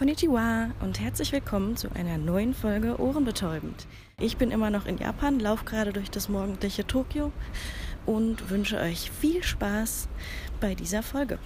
[0.00, 3.86] Konnichiwa und herzlich willkommen zu einer neuen Folge Ohrenbetäubend.
[4.18, 7.32] Ich bin immer noch in Japan, laufe gerade durch das morgendliche Tokio
[8.06, 10.08] und wünsche euch viel Spaß
[10.58, 11.38] bei dieser Folge.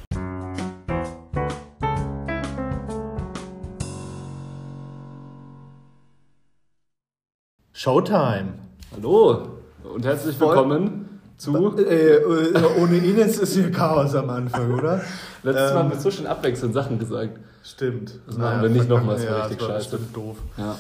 [7.73, 8.55] Showtime.
[8.93, 9.49] Hallo
[9.83, 11.77] und herzlich willkommen zu.
[11.79, 15.03] Äh, äh, ohne Ines ist hier Chaos am Anfang, oder?
[15.43, 17.39] Letztes Mal Ähm, haben wir zwischen abwechselnd Sachen gesagt.
[17.63, 18.21] Stimmt.
[18.27, 19.91] Das machen wir nicht nochmal, das war ja, richtig das war scheiße.
[19.97, 20.37] bestimmt doof.
[20.59, 20.77] Ja.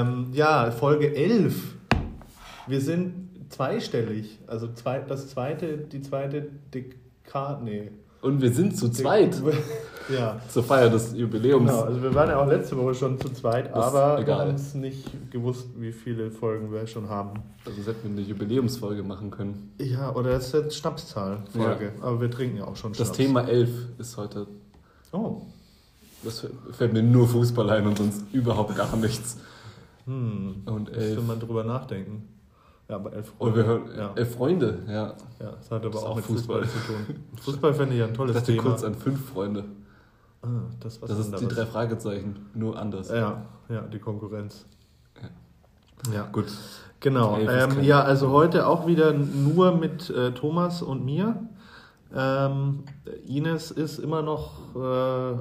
[0.00, 1.54] Ähm, ja, Folge 11.
[2.66, 4.38] Wir sind zweistellig.
[4.46, 7.64] Also zwei, das zweite, die zweite Dekade.
[7.64, 7.90] Nee.
[8.24, 9.40] Und wir sind zu zweit
[10.12, 10.40] Ja.
[10.48, 11.70] zur Feier des Jubiläums.
[11.70, 14.54] Genau, also wir waren ja auch letzte Woche schon zu zweit, Ist aber wir haben
[14.54, 17.40] es nicht gewusst, wie viele Folgen wir schon haben.
[17.64, 19.72] Also hätten wir eine Jubiläumsfolge machen können.
[19.78, 21.92] Ja, oder das ist jetzt Schnapszahl-Folge.
[22.00, 23.16] Aber wir trinken ja auch schon Das Schnaps.
[23.16, 24.46] Thema 11 ist heute.
[25.12, 25.42] Oh.
[26.22, 29.36] Das fällt mir nur Fußball ein und sonst überhaupt gar nichts.
[30.06, 30.62] Hm.
[30.66, 31.26] Und Müsste elf.
[31.26, 32.28] man drüber nachdenken.
[32.88, 34.12] Ja, aber elf Und wir hören ja.
[34.14, 35.14] elf Freunde, ja.
[35.40, 36.64] ja, das hat aber Das auch, auch mit Fußball.
[36.64, 37.16] Fußball, zu tun.
[37.40, 38.62] Fußball fände ich ja ein Ich tolles dachte Thema.
[38.62, 39.64] kurz an fünf Freunde.
[40.42, 40.48] ah,
[40.80, 43.08] das Das ist die drei Fragezeichen, nur anders.
[43.08, 44.66] Ja, ja, die Konkurrenz.
[46.12, 46.46] Ja, Gut.
[47.00, 47.38] genau.
[47.38, 51.36] Ähm, ja, also heute auch wieder nur mit äh, Thomas und mir.
[52.14, 52.84] Ähm,
[53.26, 54.78] Ines ist immer noch äh,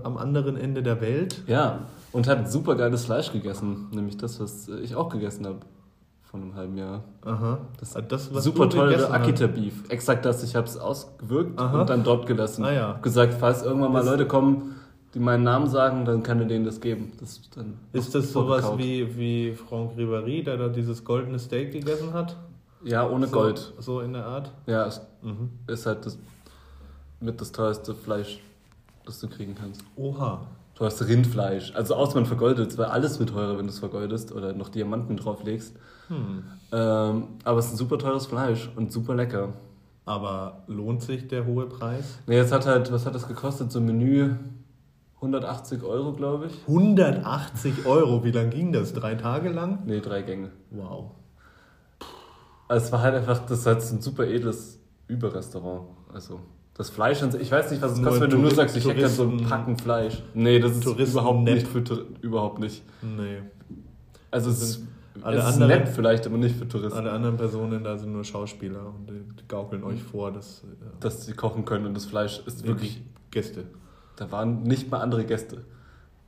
[0.05, 1.43] am anderen Ende der Welt.
[1.47, 1.79] Ja,
[2.13, 3.89] und hat super geiles Fleisch gegessen.
[3.91, 5.59] Nämlich das, was äh, ich auch gegessen habe.
[6.33, 7.03] Vor einem halben Jahr.
[7.25, 7.59] Aha.
[7.79, 9.11] Das Ah, das, super teure.
[9.11, 9.87] Akita Beef.
[9.89, 11.81] Exakt das, ich habe es ausgewirkt Aha.
[11.81, 12.65] und dann dort gelassen.
[12.65, 12.93] Ah, ja.
[13.03, 14.73] Gesagt, falls irgendwann mal Das- Leute kommen,
[15.13, 17.11] die meinen Namen sagen, dann kann er denen das geben.
[17.19, 21.71] Das ist dann Ist das sowas wie, wie Franck Ribéry, der da dieses goldene Steak
[21.71, 22.35] gegessen hat?
[22.83, 23.71] Ja, ohne so, Gold.
[23.77, 24.51] So in der Art?
[24.65, 25.51] Ja, es Mhm.
[25.67, 26.17] ist halt das
[27.19, 28.39] mit das teuerste Fleisch,
[29.05, 29.83] das du kriegen kannst.
[29.95, 30.41] Oha.
[30.75, 31.73] Teuerste Rindfleisch.
[31.75, 32.71] Also außer man vergoldet.
[32.71, 35.75] Es wäre alles mit teurer, wenn du es vergoldest oder noch Diamanten drauflegst.
[36.07, 36.43] Hm.
[36.71, 39.53] Ähm, aber es ist ein super teures Fleisch und super lecker.
[40.05, 42.19] Aber lohnt sich der hohe Preis?
[42.27, 43.71] Nee, jetzt hat halt, was hat das gekostet?
[43.71, 44.35] So ein Menü
[45.17, 46.67] 180 Euro, glaube ich.
[46.67, 48.91] 180 Euro, wie lang ging das?
[48.93, 49.83] Drei Tage lang?
[49.85, 50.51] Nee, drei Gänge.
[50.71, 51.11] Wow.
[52.67, 55.87] Also es war halt einfach, das ist halt ein super edles Überrestaurant.
[56.13, 56.41] Also
[56.75, 58.83] das Fleisch, an sich- ich weiß nicht, was es kostet, wenn du nur sagst, ich
[58.85, 60.21] hätte gerne so ein Packen Fleisch.
[60.33, 61.53] Nee, das ist Touristen überhaupt nett.
[61.55, 62.83] nicht für überhaupt nicht.
[63.01, 63.41] Nee.
[64.31, 64.81] Also es ist,
[65.21, 66.97] alle es ist anderen- nett vielleicht, aber nicht für Touristen.
[66.97, 70.67] Alle anderen Personen da sind nur Schauspieler und die, gaukeln euch vor, dass äh,
[70.99, 73.65] Dass sie kochen können und das Fleisch ist wirklich, Gäste.
[74.15, 75.65] da waren nicht mal andere Gäste.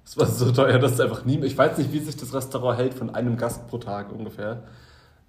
[0.06, 2.78] Es war so teuer, dass es einfach nie, ich weiß nicht, wie sich das Restaurant
[2.78, 4.64] hält von einem Gast pro Tag ungefähr.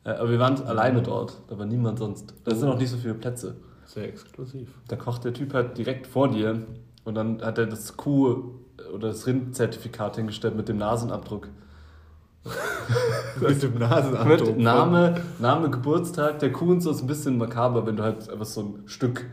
[0.05, 2.35] Äh, Aber wir waren alleine dort, da war niemand sonst.
[2.45, 3.57] Da sind noch nicht so viele Plätze.
[3.97, 4.69] Sehr exklusiv.
[4.89, 6.67] Da kocht der Typ halt direkt vor dir
[7.05, 8.51] und dann hat er das Kuh-
[8.93, 11.49] oder das Rindzertifikat hingestellt mit dem Nasenabdruck.
[13.41, 14.49] Mit dem Nasenabdruck.
[14.49, 18.29] Mit Name, Name, Geburtstag der Kuh und so ist ein bisschen makaber, wenn du halt
[18.29, 19.25] einfach so ein Stück.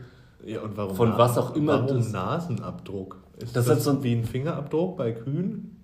[0.46, 3.18] Ja, und warum Von was auch immer Warum das- Nasenabdruck?
[3.36, 5.76] Ist Das das, so ein- wie ein Fingerabdruck bei Kühen?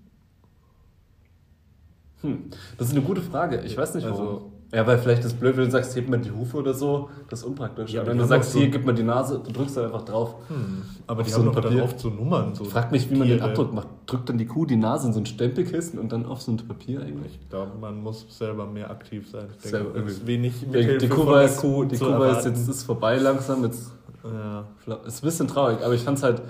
[2.22, 2.44] Hm,
[2.78, 3.60] das ist eine gute Frage.
[3.60, 4.20] Ich weiß nicht warum.
[4.20, 7.08] Also- ja, weil vielleicht ist blöd, wenn du sagst, heb mal die Hufe oder so,
[7.28, 7.92] das ist unpraktisch.
[7.92, 10.02] Ja, aber wenn du sagst, so- hier, gib mal die Nase, du drückst da einfach
[10.04, 10.34] drauf.
[10.48, 10.82] Hm.
[11.06, 11.82] Aber die so haben doch dann Papier.
[11.84, 12.54] oft so Nummern.
[12.54, 13.40] So Frag mich, wie man den.
[13.42, 13.88] Abdruck macht.
[14.06, 16.56] Drückt dann die Kuh die Nase in so ein Stempelkissen und dann auf so ein
[16.58, 17.38] Papier eigentlich?
[17.42, 19.46] Ich glaube, man muss selber mehr aktiv sein.
[19.56, 23.16] Ich denke, Selber ist wenig Die, Kuh weiß, Kuh die Kuh weiß jetzt ist vorbei
[23.18, 23.64] langsam.
[23.64, 23.90] Jetzt
[24.22, 24.64] Ja.
[25.06, 26.42] ist ein bisschen traurig, aber ich fand es halt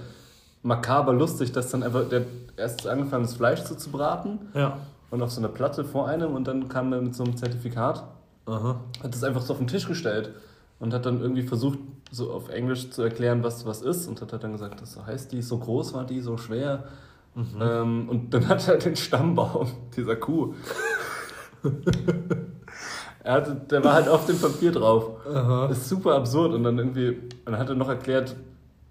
[0.63, 2.25] makaber lustig, dass dann einfach der
[2.57, 4.77] erst angefangen das Fleisch so zu braten ja.
[5.11, 8.05] Und auf so einer Platte vor einem und dann kam er mit so einem Zertifikat,
[8.47, 8.81] Aha.
[9.03, 10.33] hat das einfach so auf den Tisch gestellt
[10.79, 11.79] und hat dann irgendwie versucht,
[12.11, 15.33] so auf Englisch zu erklären, was was ist und hat dann gesagt, das so heißt
[15.33, 16.85] die, so groß war die, so schwer.
[17.35, 17.45] Mhm.
[17.61, 20.55] Ähm, und dann hat er den Stammbaum dieser Kuh.
[23.23, 25.25] er hatte, der war halt auf dem Papier drauf.
[25.27, 25.69] Aha.
[25.69, 26.55] Das ist super absurd.
[26.55, 28.35] Und dann irgendwie, dann hat er noch erklärt,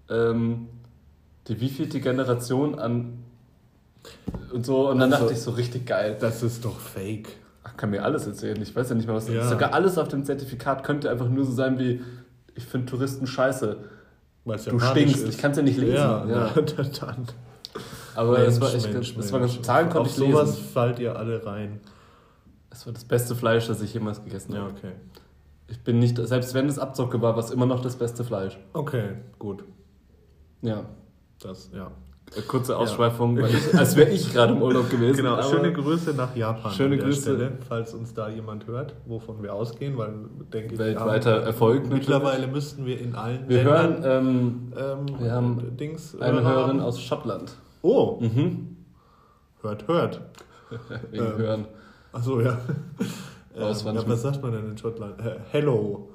[0.08, 0.68] ähm,
[1.48, 3.24] die wievielte Generation an
[4.52, 4.88] und so.
[4.90, 6.16] Und dann Also- dachte ich so richtig geil.
[6.20, 7.28] Das ist doch fake.
[7.62, 8.60] Ach, kann mir alles erzählen.
[8.62, 9.42] Ich weiß ja nicht mal, was das Ja.
[9.42, 9.50] ist.
[9.50, 12.00] Sogar alles auf dem Zertifikat könnte einfach nur so sein wie,
[12.54, 13.76] ich finde Touristen scheiße.
[14.44, 15.16] Weil's Du stinkst.
[15.24, 15.28] ist.
[15.34, 15.94] Ich kann es ja nicht lesen.
[15.96, 16.46] Ja, Ja.
[16.56, 16.62] ja.
[17.00, 17.26] dann.
[18.16, 19.32] Aber Mensch, es war echt Mensch, Mensch.
[19.32, 20.68] war ganz, Zahlen konnte Auf ich sowas lesen.
[20.72, 21.80] fallt ihr alle rein.
[22.70, 24.70] Es war das beste Fleisch, das ich jemals gegessen Ja, habe.
[24.72, 24.92] okay.
[25.68, 28.58] Ich bin nicht, selbst wenn es Abzocke war, war es immer noch das beste Fleisch.
[28.72, 29.62] Okay, gut.
[30.62, 30.84] Ja.
[31.40, 31.90] Das, ja.
[32.36, 35.16] Äh, Kurze Ausschweifung, weil ich, als wäre ich gerade im Urlaub gewesen.
[35.16, 37.22] Genau, schöne Grüße nach Japan Schöne Grüße.
[37.22, 40.14] Stelle, falls uns da jemand hört, wovon wir ausgehen, weil
[40.52, 42.08] denke ich, Weltweiter Erfolg natürlich.
[42.08, 46.50] Mittlerweile müssten wir in allen Wir Ländern hören ähm, ähm, wir haben Dings eine Hörer
[46.50, 47.52] Hörerin aus Schottland.
[47.82, 48.76] Oh, Mhm.
[49.62, 50.20] hört, hört.
[51.10, 51.64] Wegen Ähm, Hören.
[52.12, 52.58] Achso, ja.
[53.52, 55.18] Ähm, ja was sagt man denn in Schottland?
[55.20, 56.10] Äh, hello.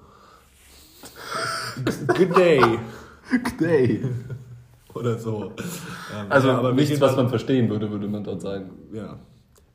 [2.17, 2.61] Good day.
[3.59, 3.99] Nee.
[4.95, 5.45] Oder so.
[5.45, 5.51] Ähm,
[6.29, 8.71] Also ja, aber nichts, was man verstehen würde, würde man dort sagen.
[8.93, 9.19] Ja.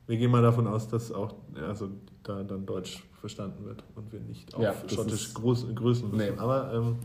[0.07, 1.33] Wir gehen mal davon aus, dass auch
[1.67, 1.87] also
[2.23, 6.33] da dann Deutsch verstanden wird und wir nicht auf Ja, Schottisch Groß, grüßen müssen.
[6.33, 6.39] Nee.
[6.39, 6.95] Aber ähm,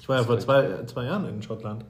[0.00, 1.84] ich war ja vor zwei, zwei Jahren in Schottland,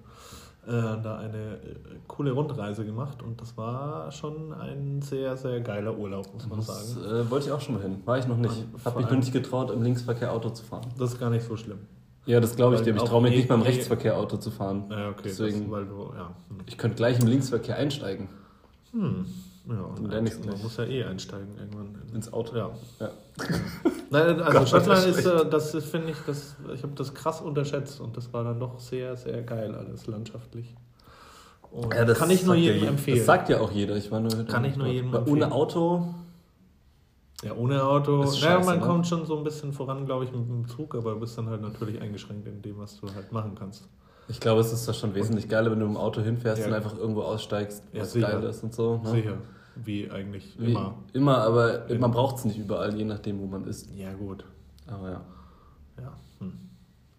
[0.67, 1.59] äh, da eine äh,
[2.07, 6.93] coole Rundreise gemacht und das war schon ein sehr, sehr geiler Urlaub, muss man Das
[6.95, 7.07] sagen.
[7.27, 8.03] äh, wollte ich auch schon mal hin.
[8.05, 8.53] War ich noch nicht.
[8.53, 10.87] Und Hab vor mich noch allem- nicht getraut, im Linksverkehr Auto zu fahren.
[10.99, 11.79] Das ist gar nicht so schlimm.
[12.27, 12.95] Ja, das glaube ich dir.
[12.95, 14.85] Ich traue mich nicht beim eh- Rechtsverkehr Auto zu fahren.
[14.91, 16.27] Ja, okay, Deswegen, das, weil du, ja.
[16.49, 16.59] Hm.
[16.67, 18.29] ich könnte gleich im Linksverkehr einsteigen.
[18.93, 19.27] Hm.
[19.69, 21.97] Ja, und ich's man muss ja eh einsteigen irgendwann.
[22.15, 22.57] Ins Auto.
[22.57, 22.71] Ja.
[23.01, 23.11] Ja.
[24.11, 26.93] Nein, also Gott, Schottland das ist, ist äh, das ist, finde ich, das, ich habe
[26.95, 30.73] das krass unterschätzt und das war dann doch sehr, sehr geil alles landschaftlich.
[31.73, 33.17] Und Ja, das kann ich nur ja jedem je- empfehlen.
[33.19, 33.97] Das sagt ja auch jeder.
[33.97, 35.37] Ich war nur Kann ich nur jedem Weil empfehlen.
[35.43, 36.15] Ohne Auto.
[37.45, 38.23] Ja, ohne Auto.
[38.23, 38.87] Ist Naja, scheiße, man ne?
[38.87, 41.49] kommt schon so ein bisschen voran, glaube ich, mit dem Zug, aber du bist dann
[41.49, 43.89] halt natürlich eingeschränkt in dem, was du halt machen kannst.
[44.29, 46.69] Ich glaube, es ist doch schon wesentlich geiler, wenn du im Auto hinfährst Ja.
[46.69, 48.29] und einfach irgendwo aussteigst, Ja, was sicher.
[48.29, 48.99] geil ist und so.
[49.05, 49.11] Ne?
[49.11, 49.35] Sicher.
[49.77, 50.95] Wie eigentlich Wie, immer.
[51.13, 53.89] Immer, aber man braucht es nicht überall, je nachdem, wo man ist.
[53.95, 54.45] Ja, gut.
[54.87, 55.21] Aber ja.
[56.01, 56.13] Ja.
[56.41, 56.53] Hm.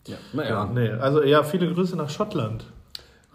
[0.07, 0.65] Ja, Ja, naja.
[0.73, 2.65] nee, also ja, viele Grüße nach Schottland.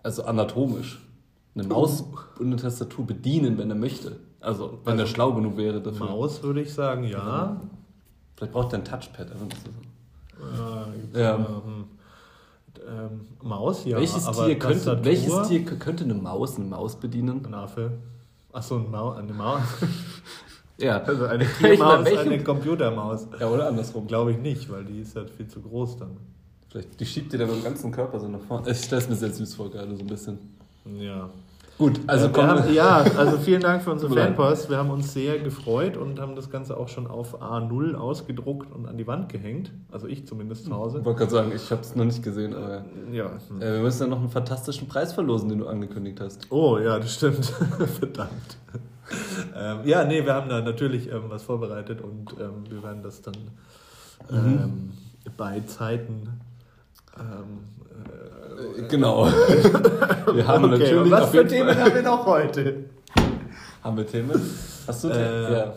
[0.03, 1.01] also anatomisch,
[1.55, 2.03] eine Maus
[2.39, 4.17] und eine Tastatur bedienen, wenn er möchte?
[4.39, 6.05] Also, wenn er Also, schlau genug wäre dafür.
[6.05, 7.61] Maus würde ich sagen, ja.
[8.35, 9.31] Vielleicht braucht er ein Touchpad.
[9.31, 9.69] einfach so.
[10.91, 11.19] Gibt's Ja.
[11.19, 11.85] ja, hm.
[12.87, 13.97] Ähm, Maus, ja.
[13.97, 17.45] welches, Tier könnte, welches Tier könnte eine Maus eine Maus bedienen?
[17.45, 17.91] Ein Affe.
[18.51, 19.61] Achso, ein Mau eine Maus.
[20.77, 23.27] Ja, Also eine Tiermaus, eine Computermaus.
[23.39, 24.07] ja oder andersrum.
[24.07, 26.17] Glaube ich nicht, weil die ist halt viel zu groß dann.
[26.69, 28.69] Vielleicht, die schiebt dir dann den ganzen Körper so nach vorne.
[28.71, 30.39] Ich stelle es mir sehr süß vor, gerade so ein bisschen.
[30.99, 31.29] Ja.
[31.77, 34.13] Gut, also kommen haben, ja, also vielen Dank für unsere.
[34.13, 34.69] Fanpost.
[34.69, 38.85] Wir haben uns sehr gefreut und haben das Ganze auch schon auf A0 ausgedruckt und
[38.87, 39.71] an die Wand gehängt.
[39.91, 40.99] Also ich zumindest zu Hause.
[40.99, 43.25] Ich wollte gerade sagen, ich habe es noch nicht gesehen, aber Ja.
[43.59, 46.45] äh, wir müssen ja noch einen fantastischen Preis verlosen, den du angekündigt hast.
[46.51, 47.45] Oh, ja, das stimmt.
[47.99, 48.57] Verdammt.
[49.55, 53.21] ähm, ja, nee, wir haben da natürlich ähm, was vorbereitet und ähm, wir werden das
[53.21, 53.35] dann
[54.31, 54.91] ähm,
[55.37, 56.29] bei Zeiten.
[57.19, 57.59] Ähm,
[57.93, 58.32] Äh,
[58.89, 59.25] Genau.
[60.33, 62.75] wir haben okay, natürlich und was für Themen Fall- haben wir noch heute?
[63.83, 64.31] Haben wir Themen?
[64.87, 65.53] Hast du Äh, Themen?
[65.53, 65.73] ja.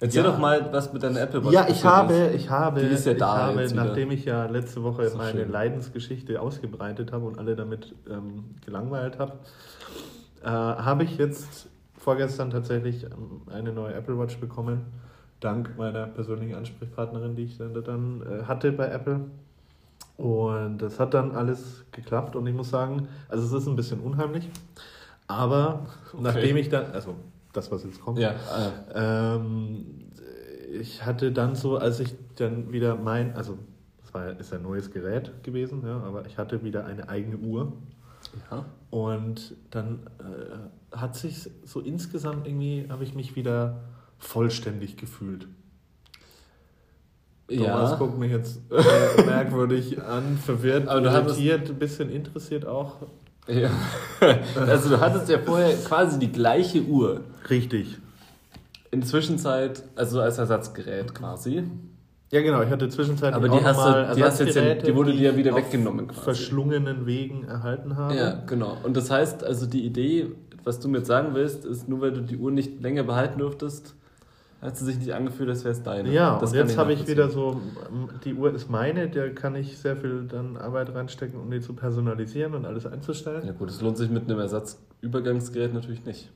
[0.00, 0.30] Erzähl ja.
[0.32, 2.34] doch mal, was mit deiner Apple Watch Ja, ich passiert habe, ist.
[2.34, 3.84] ich habe, Die ist ja ich da habe jetzt wieder.
[3.84, 5.52] nachdem ich ja letzte Woche meine schön.
[5.52, 9.34] Leidensgeschichte ausgebreitet habe und alle damit ähm, gelangweilt habe,
[10.42, 14.80] äh, habe ich jetzt vorgestern tatsächlich ähm, eine neue Apple Watch bekommen,
[15.38, 19.20] dank meiner persönlichen Ansprechpartnerin, die ich dann, dann äh, hatte bei Apple.
[20.16, 24.00] Und das hat dann alles geklappt und ich muss sagen, also es ist ein bisschen
[24.00, 24.48] unheimlich,
[25.26, 25.86] aber
[26.18, 27.16] nachdem ich dann, also
[27.52, 28.34] das, was jetzt kommt, Ja,
[28.94, 29.86] äh, ähm,
[30.72, 33.58] ich hatte dann so, als ich dann wieder mein, also
[34.02, 37.72] das war, ist ein neues Gerät gewesen, ja, aber ich hatte wieder eine eigene Uhr
[38.50, 38.64] ja.
[38.90, 43.80] und dann äh, hat sich so insgesamt irgendwie, habe ich mich wieder
[44.18, 45.48] vollständig gefühlt.
[47.48, 47.96] Thomas ja.
[47.96, 52.96] guckt mich jetzt äh, merkwürdig an, verwirrt, Aber du irritiert, ein bisschen interessiert auch.
[53.48, 53.70] ja.
[54.66, 57.20] Also du hattest ja vorher quasi die gleiche Uhr.
[57.50, 57.98] Richtig.
[58.90, 61.64] In der Zwischenzeit, also als Ersatzgerät quasi.
[62.30, 64.54] Ja, genau, ich hatte zwischenzeitlich Aber die auch hast du- nochmal die hast du jetzt
[64.56, 66.20] ja- die wurde dir ja wieder auf weggenommen quasi.
[66.22, 68.14] verschlungenen Wegen erhalten habe.
[68.14, 68.78] Ja, genau.
[68.84, 70.28] Und das heißt, also die Idee,
[70.64, 73.38] was du mir jetzt sagen willst, ist, nur weil du die Uhr nicht länger behalten
[73.40, 73.94] durftest,
[74.62, 76.12] hat sie sich nicht angefühlt, als wäre es deine.
[76.12, 77.60] Ja, Das und jetzt habe ich wieder so,
[78.24, 81.74] die Uhr ist meine, da kann ich sehr viel dann Arbeit reinstecken, um die zu
[81.74, 83.44] personalisieren und alles einzustellen.
[83.44, 86.30] Ja gut, es lohnt sich mit einem Ersatzübergangsgerät natürlich nicht.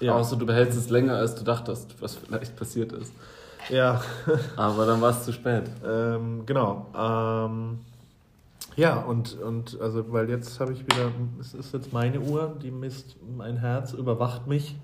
[0.00, 0.14] Ja.
[0.14, 3.12] Außer du behältst es länger, als du dachtest, was vielleicht passiert ist.
[3.70, 4.02] Ja,
[4.56, 5.64] Aber dann war es zu spät.
[5.86, 6.86] ähm, genau.
[6.94, 7.78] Ähm,
[8.76, 11.10] ja, und, und also, weil jetzt habe ich wieder,
[11.40, 14.76] es ist jetzt meine Uhr, die misst mein Herz, überwacht mich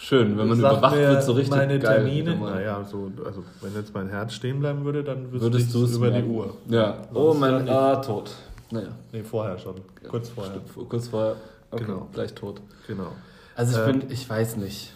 [0.00, 2.04] Schön, wenn man Sag überwacht mir wird, so richtig meine geil.
[2.04, 5.96] Termine, naja, so, also wenn jetzt mein Herz stehen bleiben würde, dann Würdest du es
[5.96, 6.28] über merken.
[6.28, 6.54] die Uhr.
[6.68, 7.02] Ja.
[7.12, 7.68] Oh, mein.
[7.68, 8.30] Ah, tot.
[8.70, 8.90] Naja.
[9.12, 9.74] Nee, vorher schon.
[10.08, 10.52] Kurz vorher.
[10.66, 11.34] Stimmt, kurz vorher.
[11.72, 12.08] Okay, Genau.
[12.12, 12.60] gleich tot.
[12.86, 13.08] Genau.
[13.56, 14.94] Also ich Äh, finde, ich weiß nicht.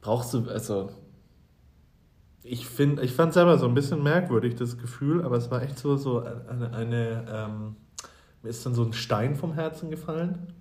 [0.00, 0.90] Brauchst du, also,
[2.42, 5.78] Ich, find, ich fand selber so ein bisschen merkwürdig, das Gefühl, aber es war echt
[5.78, 7.76] so, so eine, eine ähm,
[8.42, 10.52] mir ist dann so ein Stein vom Herzen gefallen.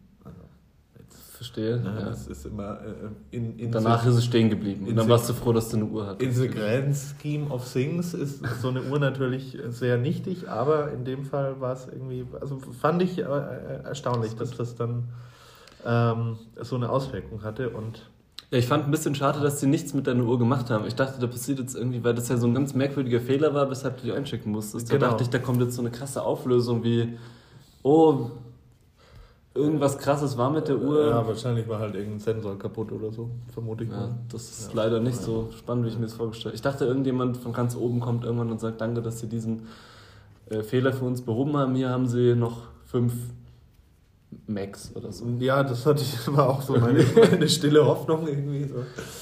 [1.40, 1.78] Verstehe.
[1.80, 2.06] ne, ja.
[2.10, 4.86] Das ist immer äh, in, in Danach ist es stehen geblieben.
[4.88, 6.22] Und dann warst du froh, dass du eine Uhr hattest.
[6.22, 11.06] In the grand scheme of things ist so eine Uhr natürlich sehr nichtig, aber in
[11.06, 15.06] dem Fall war es irgendwie, also fand ich äh, äh, erstaunlich, dass das dann
[15.86, 18.10] ähm, so eine Auswirkung hatte und
[18.52, 20.86] Ja, ich fand ein bisschen schade, dass sie nichts mit deiner Uhr gemacht haben.
[20.88, 23.70] Ich dachte, da passiert jetzt irgendwie, weil das ja so ein ganz merkwürdiger Fehler war,
[23.70, 24.90] weshalb du die einschicken musstest.
[24.92, 25.12] Da Genau.
[25.12, 27.18] dachte ich, da kommt jetzt so eine krasse Auflösung wie,
[27.84, 28.32] oh,
[29.60, 31.10] irgendwas krasses war mit der Uhr.
[31.10, 34.16] ja, wahrscheinlich war halt irgendein Sensor kaputt oder so, vermute ich Ja, mal.
[34.32, 34.84] das ist Ja.
[34.84, 36.56] leider nicht so spannend, wie ich mir das vorgestellt habe.
[36.56, 39.68] Ich dachte, irgendjemand von ganz oben kommt irgendwann und sagt, danke, dass Sie diesen
[40.50, 41.76] äh, Fehler für uns behoben haben.
[41.76, 43.14] Hier haben Sie noch fünf
[44.48, 45.26] Macs oder so.
[45.40, 48.76] Ja, das hatte ich war auch so meine, meine stille Hoffnung irgendwie so.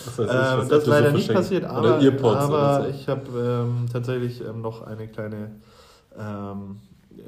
[0.05, 2.83] Das, heißt, Ähm, was das ist leider so nicht passiert, Oder aber, Earpods aber oder
[2.83, 2.89] so.
[2.89, 5.51] ich habe ähm, tatsächlich ähm, noch eine kleine
[6.17, 6.77] ähm,
[7.17, 7.23] äh, äh,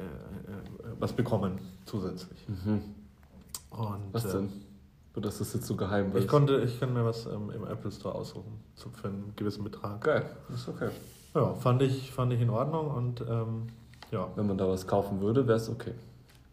[0.99, 1.53] was bekommen
[1.85, 2.37] zusätzlich.
[2.47, 2.81] Mhm.
[3.69, 4.49] Und, Was äh, denn?
[5.15, 6.13] Oder ist das jetzt so geheim?
[6.13, 9.33] weil Ich konnte, ich kann mir was ähm, im Apple Store aussuchen zu, für einen
[9.35, 10.01] gewissen Betrag.
[10.01, 10.89] Geil, ist okay.
[11.35, 13.67] Ja, fand ich, fand ich in Ordnung und ähm,
[14.11, 14.27] ja.
[14.35, 15.93] Wenn man da was kaufen würde, wäre es okay.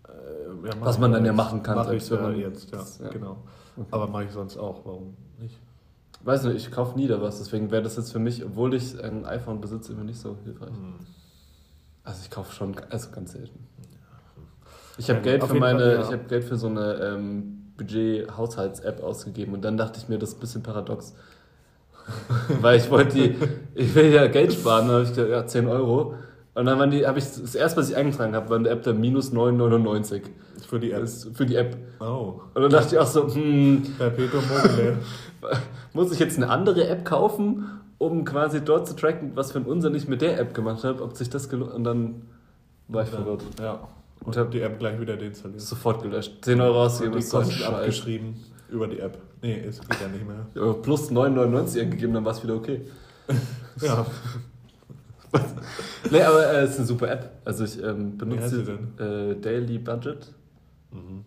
[0.07, 2.41] Äh, ja, Was ich man dann ja machen kann, Mach ich selbst wenn ja man-
[2.41, 3.09] jetzt, ja, das- ja.
[3.09, 3.39] genau.
[3.77, 3.87] Okay.
[3.91, 5.57] Aber mache ich sonst auch, warum nicht?
[6.25, 9.03] Weiß nicht, ich kaufe nie da was, deswegen wäre das jetzt für mich, obwohl ich
[9.03, 10.71] ein iPhone besitze, immer nicht so hilfreich.
[10.71, 10.95] Hm.
[12.05, 13.67] Also ich kaufe schon, also ganz selten.
[14.99, 16.01] Ich habe Ja, Geld für jeden meine, Fall, ja.
[16.01, 20.31] ich habe Geld für so eine ähm, Budget-Haushalts-App ausgegeben und dann dachte ich mir, das
[20.31, 21.15] ist ein bisschen paradox.
[22.61, 23.37] Weil ich wollte die,
[23.75, 26.15] ich will ja Geld sparen, dann habe ich gesagt, ja, 10 Euro.
[26.55, 28.73] Und dann waren die, habe ich, das erste, was ich eingetragen habe, war in der
[28.73, 30.23] App dann minus 9,99.
[30.67, 31.01] Für die App.
[31.03, 31.77] Das für die App.
[32.01, 34.99] Oh, Und dann dachte ich auch so, hm, Perpetuum mobile.
[35.93, 37.67] muss ich jetzt eine andere App kaufen,
[37.99, 41.03] um quasi dort zu tracken, was für ein Unsinn ich mit der App gemacht habe,
[41.03, 42.23] ob sich das gelohnt Und dann
[42.89, 43.45] war ich verwirrt.
[43.61, 43.81] Ja.
[44.21, 45.61] Und Und hab- habe die App gleich wieder deinstalliert.
[45.61, 46.45] Sofort gelöscht.
[46.45, 48.37] 10 Euro ausgegeben, ist Kosten abgeschrieben
[48.71, 49.19] über die App.
[49.43, 50.47] Nee, es geht ja nicht mehr.
[50.55, 52.81] Ja, plus 9,99 angegeben, dann war es wieder okay.
[53.83, 54.07] Ja.
[56.11, 57.31] Nee, aber äh, es ist eine super App.
[57.45, 60.29] Also ich ähm, heißt benutze sie äh, Daily Budget.
[60.93, 61.25] Mhm.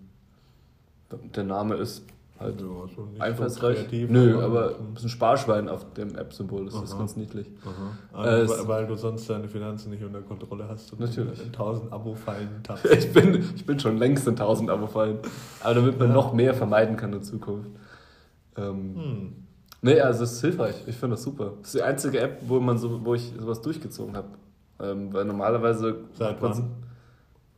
[1.35, 2.05] Der Name ist
[2.39, 3.77] halt Ja, so nicht einfallsreich.
[3.77, 6.65] so kreativ, Nö, aber ein bisschen Sparschwein auf dem App-Symbol.
[6.65, 6.99] Das ist Aha.
[6.99, 7.47] ganz niedlich.
[8.13, 8.23] Aha.
[8.23, 11.39] Äh, Also, weil du sonst deine Finanzen nicht unter Kontrolle hast und Natürlich.
[11.39, 12.85] in 1000 Abo-Fallen tappst.
[12.85, 15.19] Ich bin, ich bin schon längst in 1000 Abo fallen.
[15.61, 16.13] Aber damit man Ja.
[16.13, 17.69] noch mehr vermeiden kann in Zukunft.
[18.57, 19.33] Ähm, Hm.
[19.81, 20.75] Nee, also es ist hilfreich.
[20.87, 21.53] Ich finde das super.
[21.59, 24.27] Das ist die einzige App, wo, man so, wo ich sowas durchgezogen habe.
[24.81, 25.99] Ähm, weil normalerweise.
[26.17, 26.71] Seit wann?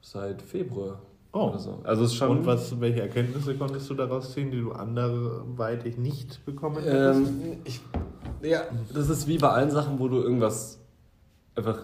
[0.02, 1.00] Seit Februar.
[1.34, 1.50] Oh.
[1.50, 1.80] Oder so.
[1.84, 2.40] Also es ist schon.
[2.40, 7.20] Und was, welche Erkenntnisse konntest du daraus ziehen, die du anderweitig nicht bekommen hättest?
[7.20, 7.82] Ähm, ich,
[8.42, 10.80] ja, das ist wie bei allen Sachen, wo du irgendwas
[11.56, 11.80] einfach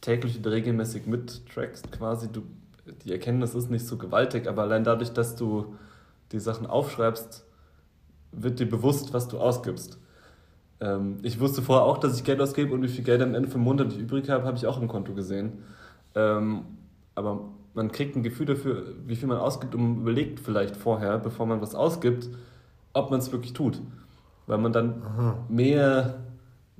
[0.00, 2.28] täglich und regelmäßig mittrackst, quasi.
[2.32, 2.42] Du,
[3.04, 5.74] die Erkenntnis ist nicht so gewaltig, aber allein dadurch, dass du
[6.32, 7.44] die Sachen aufschreibst,
[8.32, 9.98] wird dir bewusst, was du ausgibst.
[10.80, 13.50] Ähm, ich wusste vorher auch, dass ich Geld ausgebe und wie viel Geld am Ende
[13.50, 15.64] vom Monat ich übrig habe, habe ich auch im Konto gesehen.
[16.14, 16.62] Ähm,
[17.14, 21.46] aber man kriegt ein Gefühl dafür, wie viel man ausgibt und überlegt vielleicht vorher, bevor
[21.46, 22.28] man was ausgibt,
[22.92, 23.80] ob man es wirklich tut.
[24.46, 25.38] Weil man dann Aha.
[25.48, 26.18] mehr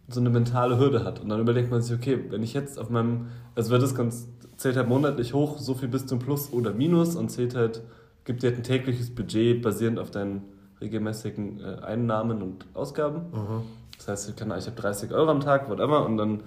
[0.09, 1.19] so eine mentale Hürde hat.
[1.19, 4.29] Und dann überlegt man sich, okay, wenn ich jetzt auf meinem, also wird das ganz,
[4.59, 7.81] zählt halt monatlich hoch, so viel bis zum Plus oder Minus und zählt halt,
[8.25, 10.43] gibt dir halt ein tägliches Budget basierend auf deinen
[10.83, 13.23] regelmäßigen äh, Einnahmen und Ausgaben.
[13.33, 13.63] Aha.
[13.97, 16.43] Das heißt, ich, kann, ich habe 30 Euro am Tag, whatever, und dann.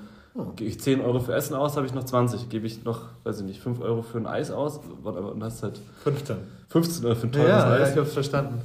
[0.56, 2.50] Gebe ich 10 Euro für Essen aus, habe ich noch 20.
[2.50, 5.64] Gebe ich noch, weiß ich nicht, 5 Euro für ein Eis aus, whatever, und hast
[5.64, 6.38] halt 15.
[6.70, 7.92] 15 Euro für ein teures Ja, ja, Eis.
[7.92, 8.62] ich hab's verstanden.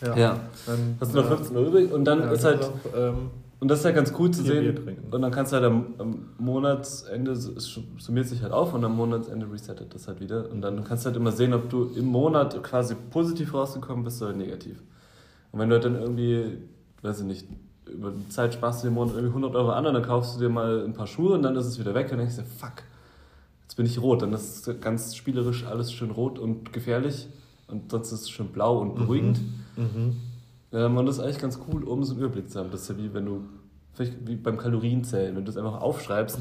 [0.00, 0.16] Ja.
[0.16, 0.40] Ja.
[0.66, 3.68] Dann, Hast du noch 15 Euro übrig und dann ja, ist halt, auch, ähm, und
[3.68, 4.78] das ist halt ganz cool zu sehen.
[5.10, 8.96] Und dann kannst du halt am, am Monatsende, es summiert sich halt auf und am
[8.96, 10.50] Monatsende resettet das halt wieder.
[10.50, 14.22] Und dann kannst du halt immer sehen, ob du im Monat quasi positiv rausgekommen bist
[14.22, 14.82] oder negativ.
[15.52, 16.56] Und wenn du halt dann irgendwie,
[17.02, 17.46] weiß ich nicht,
[17.92, 20.40] über die Zeit sparst du dir Monat irgendwie 100 Euro an und dann kaufst du
[20.40, 22.42] dir mal ein paar Schuhe und dann ist es wieder weg und dann denkst du,
[22.44, 22.82] fuck,
[23.62, 24.22] jetzt bin ich rot.
[24.22, 27.28] Dann ist ganz spielerisch alles schön rot und gefährlich
[27.68, 29.40] und sonst ist es schön blau und beruhigend.
[29.76, 30.16] mhm.
[30.72, 32.70] Ähm, und das ist eigentlich ganz cool, um so einen Überblick zu haben.
[32.70, 33.44] Das ist ja wie wenn du,
[33.92, 36.38] vielleicht wie beim Kalorienzählen, wenn du es einfach aufschreibst,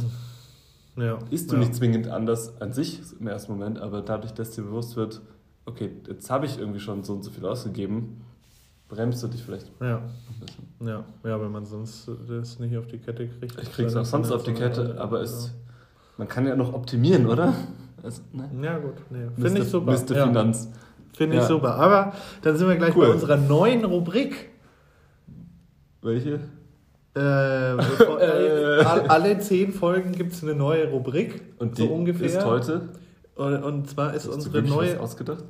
[0.95, 1.17] ja.
[1.31, 1.61] isst du ja.
[1.61, 5.21] nicht zwingend anders an sich im ersten Moment, aber dadurch, dass dir bewusst wird,
[5.65, 8.21] okay, jetzt habe ich irgendwie schon so und so viel ausgegeben,
[8.89, 9.71] bremst du dich vielleicht.
[9.79, 9.97] Ja.
[9.97, 10.03] ein
[10.39, 10.65] bisschen.
[10.87, 13.61] Ja, ja, wenn man sonst das nicht auf die Kette kriegt.
[13.61, 15.53] Ich krieg's auch sonst auf die Kette, aber es,
[16.17, 17.53] man kann ja noch optimieren, oder?
[18.03, 18.49] Also, ne?
[18.61, 19.27] Ja, gut, nee.
[19.41, 19.91] Finde ich super.
[19.91, 20.15] Mr.
[20.15, 20.69] Ja, Finanz.
[21.13, 21.47] Finde ich Ja.
[21.47, 21.75] super.
[21.75, 23.07] Aber dann sind wir gleich Cool.
[23.07, 24.49] bei unserer neuen Rubrik.
[26.01, 26.39] Welche?
[27.15, 28.83] Äh, Äh.
[28.85, 31.41] all- alle zehn Folgen gibt es eine neue Rubrik.
[31.57, 32.27] Und so die ungefähr.
[32.27, 32.89] ist heute?
[33.35, 34.93] Und, und zwar ist Hast unsere neue.
[34.93, 35.43] was ausgedacht?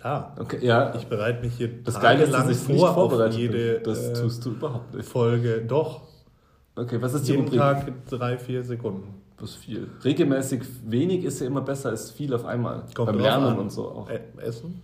[0.00, 0.34] Klar.
[0.38, 0.94] Okay, ja.
[0.94, 3.82] Ich bereite mich hier das Geile ist, dass ich nicht vor auf vorbereitet jede bin.
[3.84, 5.08] Das äh, tust du überhaupt nicht.
[5.08, 5.62] Folge.
[5.66, 6.02] Doch.
[6.76, 7.58] Okay, was ist die Jeden Rubrik?
[7.60, 9.14] Tag drei, vier Sekunden.
[9.38, 9.88] Das ist viel.
[10.04, 12.82] Regelmäßig wenig ist ja immer besser als viel auf einmal.
[12.94, 13.58] Kommt Beim Lernen an.
[13.58, 14.08] und so auch.
[14.10, 14.80] Ä- Essen?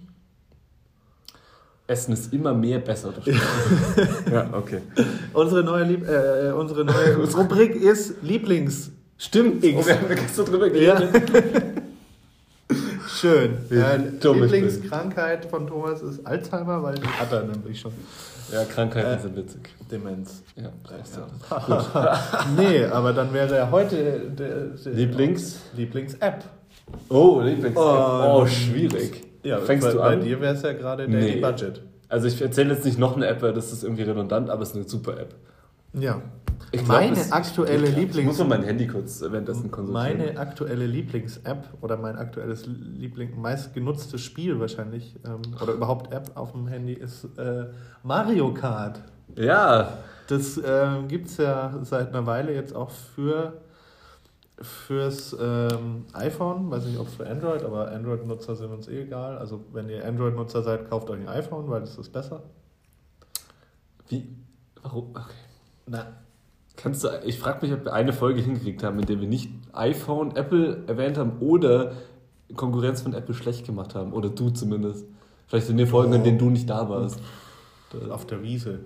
[1.86, 3.12] Essen ist immer mehr besser.
[4.32, 4.80] ja, okay.
[5.32, 8.92] Unsere neue, Lieb äh, unsere neue Rubrik ist Lieblings.
[9.18, 9.76] Stimmt, X.
[9.82, 11.00] oh, wir haben gestern drüber Ja.
[13.20, 13.58] Schön.
[13.68, 14.18] Bin.
[14.22, 17.92] Lieblingskrankheit von Thomas ist Alzheimer, weil die hat er nämlich schon.
[18.50, 19.20] Ja, Krankheiten Äh.
[19.20, 19.60] sind witzig.
[19.90, 20.42] Demenz.
[20.56, 20.70] Ja.
[21.68, 22.18] Ja.
[22.56, 25.60] nee, aber dann wäre er heute der, der Lieblings?
[25.76, 26.44] Lieblings-App.
[27.10, 27.76] Oh, Lieblings.
[27.76, 29.22] Oh, schwierig.
[29.42, 30.20] Ja, Fängst bei, du Bei an?
[30.22, 31.40] dir wäre es ja gerade Daily Nee.
[31.40, 31.82] Budget.
[32.08, 34.70] Also ich erzähle jetzt nicht noch eine App, weil das ist irgendwie redundant, aber es
[34.70, 35.34] ist eine super App.
[35.92, 36.20] Ja.
[36.72, 40.18] Ich glaub, Meine es- aktuelle Ich Lieblings- muss mal mein Handy kurz währenddessen konsultieren.
[40.18, 46.52] Meine aktuelle Lieblings-App oder mein aktuelles Liebling meistgenutztes Spiel wahrscheinlich ähm, oder überhaupt App auf
[46.52, 47.66] dem Handy ist äh,
[48.02, 49.00] Mario Kart.
[49.36, 49.98] Ja,
[50.28, 53.54] Das ähm, gibt es ja seit einer Weile jetzt auch für
[54.62, 59.38] fürs ähm, iPhone, weiß nicht ob für Android, aber Android-Nutzer sind uns eh egal.
[59.38, 62.42] Also wenn ihr Android-Nutzer seid, kauft euch ein iPhone, weil das ist besser.
[64.08, 64.36] wie?
[64.82, 65.10] Warum?
[65.10, 65.22] Okay.
[65.86, 66.06] Na,
[66.76, 69.50] Kannst du, ich frage mich, ob wir eine Folge hingekriegt haben, in der wir nicht
[69.72, 71.92] iPhone, Apple erwähnt haben oder
[72.56, 74.12] Konkurrenz von Apple schlecht gemacht haben.
[74.12, 75.06] Oder du zumindest.
[75.46, 77.20] Vielleicht in den Folgen, in denen du nicht da warst.
[78.10, 78.80] auf der Wiese.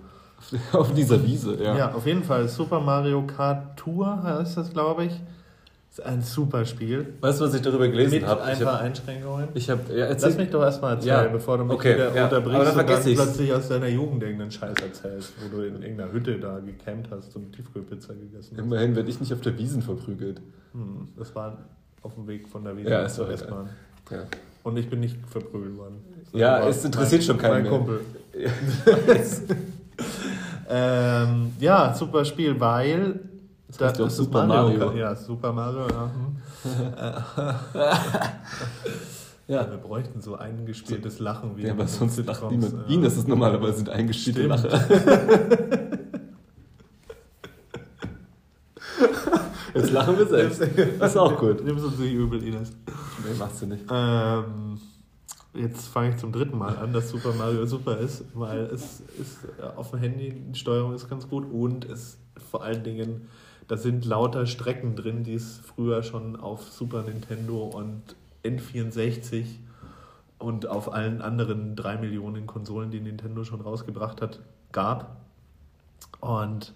[0.73, 1.77] Auf dieser Wiese, ja.
[1.77, 1.93] Ja.
[1.93, 2.47] auf jeden Fall.
[2.49, 5.21] Super Mario Kart Tour heißt das, glaube ich.
[5.97, 7.13] Ist ein super Spiel.
[7.21, 8.43] Weißt du, was ich darüber gelesen Mit habe?
[8.43, 8.81] ein Ich paar.
[8.81, 9.47] Einschränkungen.
[9.53, 11.31] Ich hab, ja, Lass erzähl, mich doch erstmal erzählen, Ja.
[11.31, 12.23] bevor du mich Okay, wieder ja.
[12.25, 13.21] unterbrichst dann und dann ich's.
[13.23, 17.33] plötzlich aus deiner Jugend irgendeinen Scheiß erzählst, wo du in irgendeiner Hütte da gecampt hast
[17.37, 18.65] und Tiefkühlpizza gegessen hast.
[18.65, 20.41] immerhin werde ich nicht auf der Wiesen verprügelt.
[20.73, 21.59] Hm, das war
[22.01, 23.29] auf dem Weg von der Wiese Ja, zur.
[23.29, 23.69] S-Bahn.
[24.11, 24.23] Ja.
[24.63, 26.01] Und ich bin nicht verprügelt worden.
[26.33, 27.71] Ja, Aber es interessiert mein, schon keinen Mein mehr.
[27.71, 28.01] Kumpel.
[30.67, 33.19] Ähm, ja, super Spiel, weil
[33.67, 34.79] Das heißt ja auch ist Super Mario.
[34.79, 34.95] Kart.
[34.95, 36.11] Ja, Super Mario, ja.
[36.13, 36.35] hm.
[39.47, 39.69] Ja.
[39.69, 42.73] Wir bräuchten so ein eingespieltes Lachen wie Ja, in aber den sonst lacht Sitcoms, niemand.
[42.73, 42.89] ja.
[42.89, 44.63] Wien ist es normalerweise ein eingespielte Stimmt.
[44.63, 45.99] Lache.
[49.73, 50.61] Jetzt lachen wir selbst.
[50.99, 51.63] Das ist auch gut.
[51.63, 52.71] Nimmst uns nicht übel, Ines.
[53.23, 53.83] Nee, machst du nicht.
[53.91, 54.79] Ähm,
[55.53, 59.39] jetzt fange ich zum dritten Mal an, dass Super Mario super ist, weil es ist
[59.75, 62.17] auf dem Handy, die Steuerung ist ganz gut und es
[62.51, 63.27] vor allen Dingen,
[63.67, 68.01] da sind lauter Strecken drin, die es früher schon auf Super Nintendo und
[68.43, 69.45] N64
[70.39, 74.39] und auf allen anderen drei Millionen Konsolen, die Nintendo schon rausgebracht hat,
[74.71, 75.17] gab.
[76.21, 76.73] Und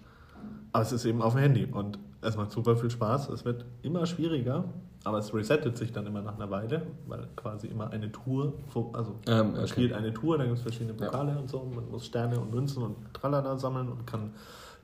[0.72, 3.28] aber es ist eben auf dem Handy und es macht super viel Spaß.
[3.30, 4.64] Es wird immer schwieriger,
[5.04, 8.90] aber es resettet sich dann immer nach einer Weile, weil quasi immer eine Tour, vor-
[8.94, 9.68] also Ähm, man okay.
[9.68, 11.06] spielt eine Tour, da gibt es verschiedene Ja.
[11.06, 14.30] Pokale und so, man muss Sterne und Münzen und Tralala sammeln und kann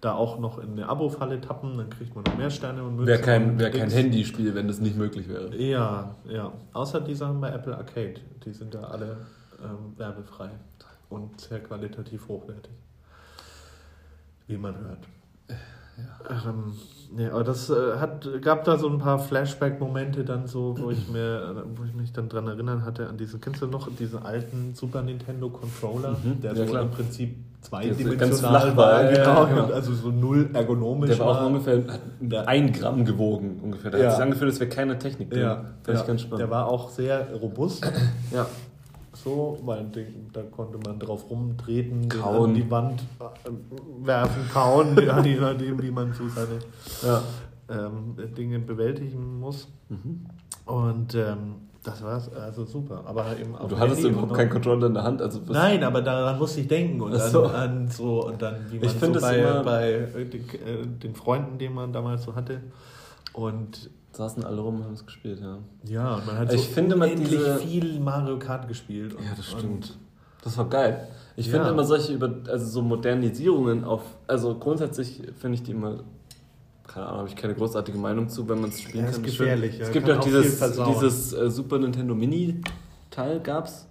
[0.01, 3.07] da auch noch in eine Abo-Falle tappen, dann kriegt man noch mehr Sterne und Münzen.
[3.07, 3.91] Wäre kein, wär kein.
[3.91, 5.55] Handyspiel, wenn das nicht möglich wäre.
[5.57, 6.53] Ja, ja.
[6.73, 8.21] Außer die Sachen bei Apple Arcade.
[8.45, 9.19] Die sind ja alle
[9.63, 10.51] ähm, werbefrei
[11.09, 12.73] und sehr qualitativ hochwertig.
[14.47, 15.59] Wie man hört.
[16.29, 16.75] Ähm,
[17.15, 21.09] nee, aber das äh, hat, gab da so ein paar Flashback-Momente dann so, wo ich
[21.09, 24.23] mir, äh, wo ich mich dann dran erinnern hatte an diese, kennst du noch diesen
[24.23, 29.43] alten Super Nintendo Controller, Mhm, der ja, so im Prinzip ganz zweidimensional war, ja, genau,
[29.43, 29.65] ja, genau.
[29.65, 33.61] und also so null ergonomisch Der war auch ungefähr hat ein Gramm gewogen.
[33.63, 33.91] Ungefähr.
[33.91, 34.05] Da Ja.
[34.07, 35.43] hat sich angefühlt, als wäre keine Technik drin.
[35.43, 35.95] Ja, Fand ja.
[35.95, 36.41] ich ganz spannend.
[36.41, 37.85] der war auch sehr robust.
[38.33, 38.47] ja.
[39.25, 42.55] So, weil Ding, da konnte man drauf rumtreten, den Kauen.
[42.55, 43.51] die Wand äh,
[44.07, 46.59] werfen, kauen, ja, je nachdem, wie man so seine
[47.03, 47.23] Ja.
[47.69, 49.69] ähm, Dinge bewältigen muss.
[49.89, 50.27] Mhm.
[50.67, 53.03] Und ähm, das war's, also super.
[53.07, 55.23] Aber eben auf Und du hattest Handy überhaupt keinen Controller in der Hand.
[55.23, 57.45] Also Nein, aber daran musste ich denken und so.
[57.47, 61.59] an so und dann wie man Ich so bei, bei äh, den, äh, den Freunden,
[61.59, 62.61] die man damals so hatte.
[63.37, 65.59] Und saßen alle rum und haben es gespielt, ja.
[65.85, 69.13] ja, und man hat Ich so finde, man diese- viel Mario Kart gespielt.
[69.15, 69.99] Und, Ja, das stimmt.
[70.43, 71.07] Das war geil.
[71.37, 71.53] Ich Ja.
[71.53, 76.01] finde immer solche über, also so Modernisierungen auf, also grundsätzlich finde ich die immer,
[76.87, 79.25] keine Ahnung, habe ich keine großartige Meinung zu, wenn man es spielen Ja, ist kann.
[79.27, 82.63] Ich gefährlich, ja, Es gibt ja auch dieses, dieses äh, Super Nintendo Mini
[83.11, 83.87] Teil gab's.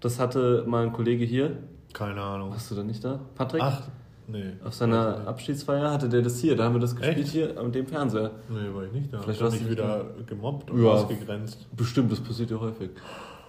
[0.00, 1.56] Das hatte mal ein Kollege hier.
[1.92, 2.50] Keine Ahnung.
[2.50, 3.18] Warst du da nicht da?
[3.34, 3.62] Patrick?
[3.62, 3.82] Ach,
[4.28, 4.52] nee.
[4.64, 7.28] Auf seiner Abschiedsfeier hatte der das hier, da haben wir das gespielt Echt?
[7.28, 8.30] hier mit dem Fernseher.
[8.48, 9.20] Nee, war ich nicht da.
[9.20, 10.90] Vielleicht warst nicht du nicht wieder gemobbt und Ja.
[10.90, 11.66] ausgegrenzt.
[11.76, 12.90] Bestimmt, das passiert ja häufig.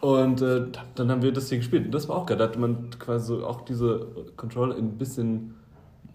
[0.02, 1.86] Und äh, dann haben wir das hier gespielt.
[1.86, 2.38] Und das war auch geil.
[2.38, 5.56] Da hatte man quasi auch diese Controller ein bisschen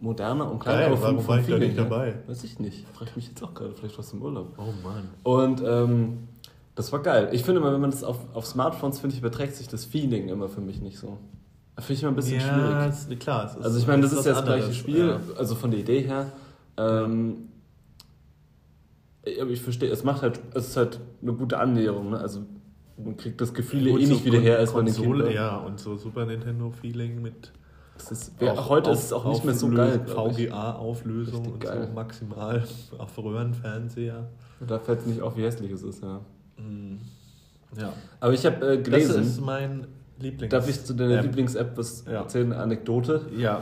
[0.00, 0.88] moderner und kleiner.
[0.90, 1.84] Geil, warum war ich da nicht her.
[1.84, 2.14] dabei?
[2.28, 2.86] Weiß ich nicht.
[2.92, 3.72] Frag ich mich jetzt auch gerade.
[3.74, 4.48] Vielleicht warst du im Urlaub.
[4.56, 5.08] Oh Mann.
[5.24, 6.28] Und ähm,
[6.76, 7.28] das war geil.
[7.32, 10.28] Ich finde immer, wenn man das auf, auf Smartphones, finde ich, überträgt sich das Feeling
[10.28, 11.18] immer für mich nicht so.
[11.78, 12.88] Finde ich immer ein bisschen ja, schwierig.
[12.88, 13.44] Ist, klar.
[13.46, 14.76] Es ist, Also ich meine, das ist ja das gleiche anderes.
[14.76, 15.20] Spiel, Ja.
[15.38, 16.26] also von der Idee her.
[16.76, 17.48] Ähm,
[19.40, 22.10] Aber ich verstehe, es macht halt, es ist halt eine gute Annäherung.
[22.10, 22.18] Ne?
[22.18, 22.40] Also
[23.02, 25.56] man kriegt das Gefühl eh so nicht wieder her, als man den Konsole, Kind ja,
[25.56, 27.52] und so Super Nintendo-Feeling mit.
[27.96, 30.00] Das ist, wer, heute ist es auch nicht mehr so geil.
[30.06, 31.86] VGA-Auflösung und geil.
[31.88, 32.62] so maximal
[32.98, 34.28] auf Röhrenfernseher.
[34.66, 36.20] Da fällt es nicht auf, wie hässlich es ist, ja.
[37.78, 37.92] Ja.
[38.20, 39.86] Aber ich habe äh, Das gelesen, ist mein
[40.18, 40.50] Lieblings.
[40.50, 41.24] darf ich zu deiner App.
[41.24, 42.20] Lieblings-App was Ja.
[42.20, 42.52] erzählen?
[42.52, 43.22] Eine Anekdote?
[43.36, 43.60] Ja.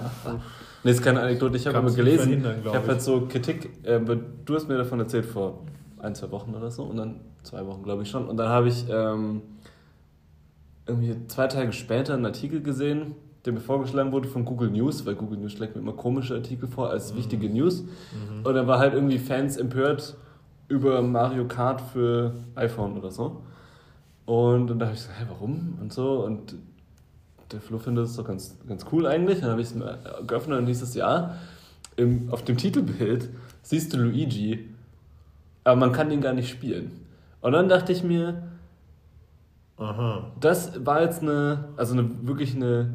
[0.85, 2.45] Nee, ist keine Anekdote, ich habe nicht gelesen.
[2.65, 4.01] Ich habe halt so Kritik, äh,
[4.45, 5.61] du hast mir davon erzählt vor
[5.99, 8.27] ein, zwei Wochen oder so und dann zwei Wochen, glaube ich schon.
[8.29, 9.43] Und dann habe ich ähm,
[10.87, 15.15] irgendwie zwei Tage später einen Artikel gesehen, der mir vorgeschlagen wurde von Google News, weil
[15.15, 16.93] Google News schlägt mir immer komische Artikel vor Mhm.
[16.93, 17.85] als wichtige News.
[18.45, 20.17] Und dann war halt irgendwie Fans empört
[20.69, 23.43] über Mario Kart für iPhone oder so.
[24.31, 25.77] Und dann dachte ich so, hä, warum?
[25.81, 26.25] Und so.
[26.25, 26.55] Und
[27.51, 29.41] der Flo findet es doch ganz, ganz cool eigentlich.
[29.41, 31.35] Dann habe ich es mir geöffnet und hieß es, ja,
[31.97, 33.29] im, auf dem Titelbild
[33.63, 34.69] siehst du Luigi,
[35.65, 36.93] aber man kann ihn gar nicht spielen.
[37.41, 38.45] Und dann dachte ich mir,
[39.79, 40.31] Aha.
[40.39, 42.95] das war jetzt eine, also eine, wirklich eine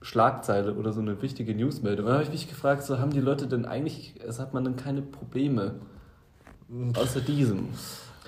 [0.00, 2.06] Schlagzeile oder so eine wichtige Newsmeldung.
[2.06, 4.76] Dann habe ich mich gefragt, so haben die Leute denn eigentlich, es hat man denn
[4.76, 5.74] keine Probleme
[6.94, 7.70] außer diesem?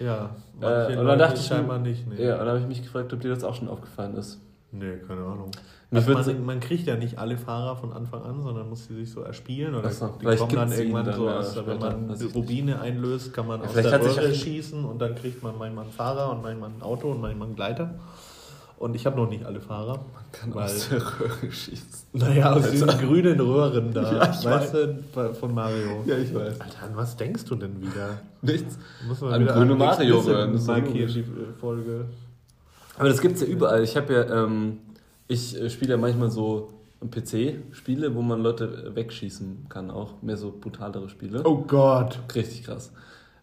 [0.01, 0.31] Ja.
[0.61, 2.07] Äh, Manche und dann dachte ich scheinbar nicht.
[2.07, 2.25] Nee.
[2.25, 4.41] Ja, und dann habe ich mich gefragt, ob dir das auch schon aufgefallen ist.
[4.73, 5.51] Nee, keine Ahnung.
[5.93, 9.11] Also man, man kriegt ja nicht alle Fahrer von Anfang an, sondern muss sie sich
[9.11, 12.81] so erspielen oder so, die kommen dann irgendwann dann, so ja, aus, wenn man Rubine
[12.81, 16.33] einlöst, kann man Ja, aus der Röhre schießen und dann kriegt man manchmal einen Fahrer
[16.33, 17.95] und manchmal ein Auto und manchmal einen Gleiter.
[18.85, 20.05] Und ich habe noch nicht alle Fahrer.
[20.31, 22.01] Kann weil, aus der Röhre schießen.
[22.13, 26.05] naja, aus Also- diesen grünen Röhren da, Ja, ich weißt du, bei- von Mario.
[26.05, 26.61] Ja, ich weiß.
[26.61, 28.19] Alter, an was denkst du denn wieder?
[28.43, 28.79] Nichts.
[29.09, 32.05] Muss man An wieder grüne Mario-Röhren, äh, Folge.
[32.99, 33.83] Aber das gibt es ja überall.
[33.83, 34.81] Ich habe ja, ähm,
[35.29, 36.69] ich äh, spiele ja manchmal so
[37.01, 41.41] am PC Spiele, wo man Leute äh, wegschießen kann, auch mehr so brutalere Spiele.
[41.43, 42.93] Oh Gott, Richtig krass.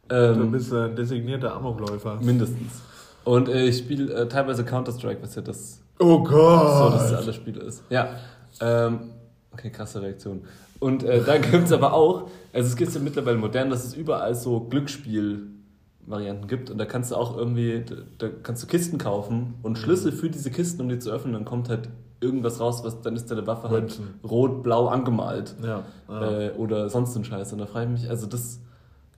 [0.08, 2.20] du Ähm, bist ein designierter Amokläufer.
[2.22, 2.84] mindestens.
[3.24, 6.78] Und äh, ich spiele äh, teilweise Counter-Strike, was ja das Oh Gott.
[6.78, 7.84] so das alle Spiele ist.
[7.90, 8.16] Ja.
[8.60, 9.12] Ähm,
[9.52, 10.42] okay, krasse Reaktion.
[10.80, 13.94] Und äh, da gibt es aber auch, also es gibt ja mittlerweile modern, dass es
[13.94, 16.72] überall so Glücksspiel-Varianten gibt.
[16.72, 17.84] Und da kannst du auch irgendwie,
[18.18, 21.34] da, kannst du Kisten kaufen und Schlüssel für diese Kisten, um die zu öffnen.
[21.34, 25.56] Dann kommt halt irgendwas raus, was dann ist deine Waffe halt rot-blau angemalt.
[25.64, 25.84] Ja.
[26.10, 26.40] ja.
[26.40, 27.54] Äh, oder sonst ein Scheiß.
[27.54, 28.60] Und da frage ich mich, also das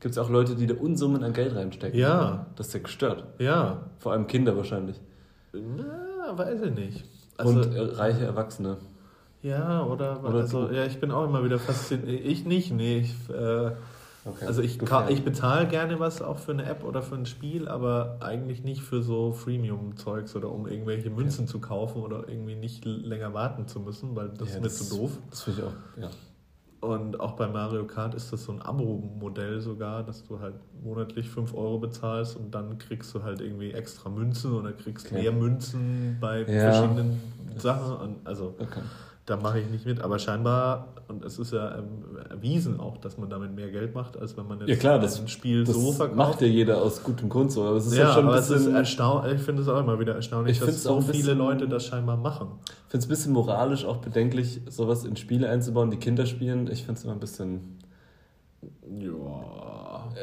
[0.03, 1.97] gibt es auch Leute, die da Unsummen an Geld reinstecken.
[1.97, 2.45] Ja.
[2.55, 3.23] Das ist ja gestört.
[3.39, 3.83] ja.
[3.99, 4.99] Vor allem Kinder wahrscheinlich.
[5.53, 7.05] Na, weiß ich nicht.
[7.37, 8.77] Also, und äh, reiche Erwachsene.
[9.41, 12.25] ja, oder, Oder also, ja, ich bin auch immer wieder fasziniert.
[12.25, 12.97] Ich nicht, nee.
[12.99, 13.71] Ich, äh,
[14.25, 14.45] Okay.
[14.45, 18.19] also ich, ich bezahle gerne was auch für eine App oder für ein Spiel, aber
[18.21, 23.33] eigentlich nicht für so Freemium-Zeugs oder um irgendwelche Münzen zu kaufen oder irgendwie nicht länger
[23.33, 25.11] warten zu müssen, weil das Ja, ist mir zu doof.
[25.29, 26.09] Das finde ich auch, ja.
[26.83, 31.29] Und auch bei Mario Kart ist das so ein Abo-Modell sogar, dass du halt monatlich
[31.29, 35.15] 5 Euro bezahlst und dann kriegst du halt irgendwie extra Münzen oder kriegst Okay.
[35.21, 36.45] mehr Münzen bei Ja.
[36.45, 37.21] verschiedenen
[37.55, 37.95] Sachen.
[37.95, 38.81] Und also Okay.
[39.25, 40.01] Da mache ich nicht mit.
[40.01, 44.17] Aber scheinbar, und es ist ja ähm, erwiesen auch, dass man damit mehr Geld macht,
[44.17, 46.17] als wenn man jetzt Ja klar, das, ein Spiel das so verkauft.
[46.17, 47.63] macht ja jeder aus gutem Grund so.
[47.63, 49.61] Aber es ist ja, ja, schon ein aber es ist bisschen, ich erstaunlich, ich finde
[49.61, 52.47] es auch immer wieder erstaunlich, Ich dass so ein viele bisschen- Leute das scheinbar machen.
[52.89, 56.67] finde es ein bisschen moralisch auch bedenklich, sowas in Spiele einzubauen, die Kinder spielen.
[56.71, 57.79] Ich finde es immer ein bisschen.
[58.99, 59.09] Ja.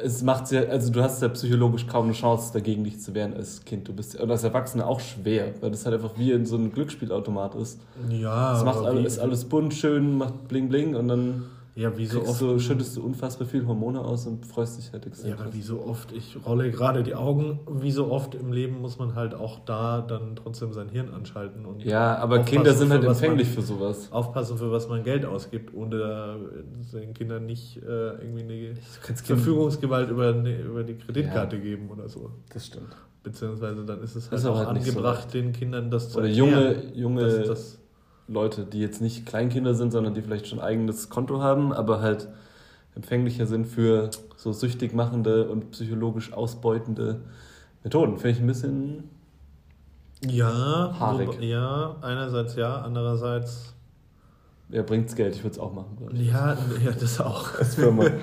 [0.03, 3.35] Es macht ja, also du hast ja psychologisch kaum eine Chance, dagegen dich zu wehren
[3.35, 3.89] als Kind.
[3.89, 6.73] Du bist und als Erwachsener auch schwer, weil das halt einfach wie in so einem
[6.73, 7.81] Glücksspielautomat ist.
[8.09, 12.07] Ja, Es macht alles, ist alles bunt, schön, macht bling bling und dann Ja, wie
[12.07, 12.41] so oft.
[12.41, 15.31] du, schüttest du unfassbar viel Hormone aus und freust dich halt extrem.
[15.31, 18.81] Ja, aber wie so oft, ich rolle gerade die Augen, wie so oft im Leben
[18.81, 22.91] muss man halt auch da dann trotzdem sein Hirn anschalten und ja, aber Kinder sind
[22.91, 24.11] halt empfänglich man, für sowas.
[24.11, 26.37] Aufpassen, für was man Geld ausgibt, ohne
[26.93, 28.75] den Kindern nicht äh, irgendwie eine
[29.15, 32.31] Verfügungsgewalt über, eine, über die Kreditkarte geben oder so.
[32.53, 32.97] Das stimmt.
[33.23, 36.11] Beziehungsweise dann ist es halt Ist aber auch halt nicht so angebracht, den Kindern das
[36.11, 37.80] zu Oder erklären, junge, junge das
[38.31, 42.29] Leute, die jetzt nicht Kleinkinder sind, sondern die vielleicht schon eigenes Konto haben, aber halt
[42.95, 47.21] empfänglicher sind für so süchtig machende und psychologisch ausbeutende
[47.85, 48.19] Methoden.
[48.19, 49.05] Finde ich ein bisschen.
[50.25, 51.29] Ja, Haarig.
[51.29, 53.75] wobei- ja, einerseits ja, andererseits
[54.69, 55.97] Ja, bringt's Geld, ich würde es auch machen.
[56.15, 57.55] Ja, ja, das auch.
[57.59, 58.05] Als Firma.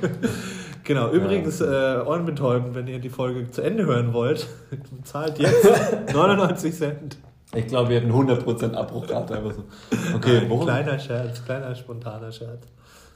[0.83, 1.65] Genau, übrigens, äh,
[2.05, 4.47] ohrenbetäubend, wenn ihr die Folge zu Ende hören wollt,
[5.03, 5.67] zahlt jetzt
[6.13, 7.17] 99 Cent.
[7.55, 9.63] Ich glaube, wir hätten 100% Abbruchrate einfach so.
[10.15, 12.65] Okay, Ein kleiner Scherz, kleiner spontaner Scherz.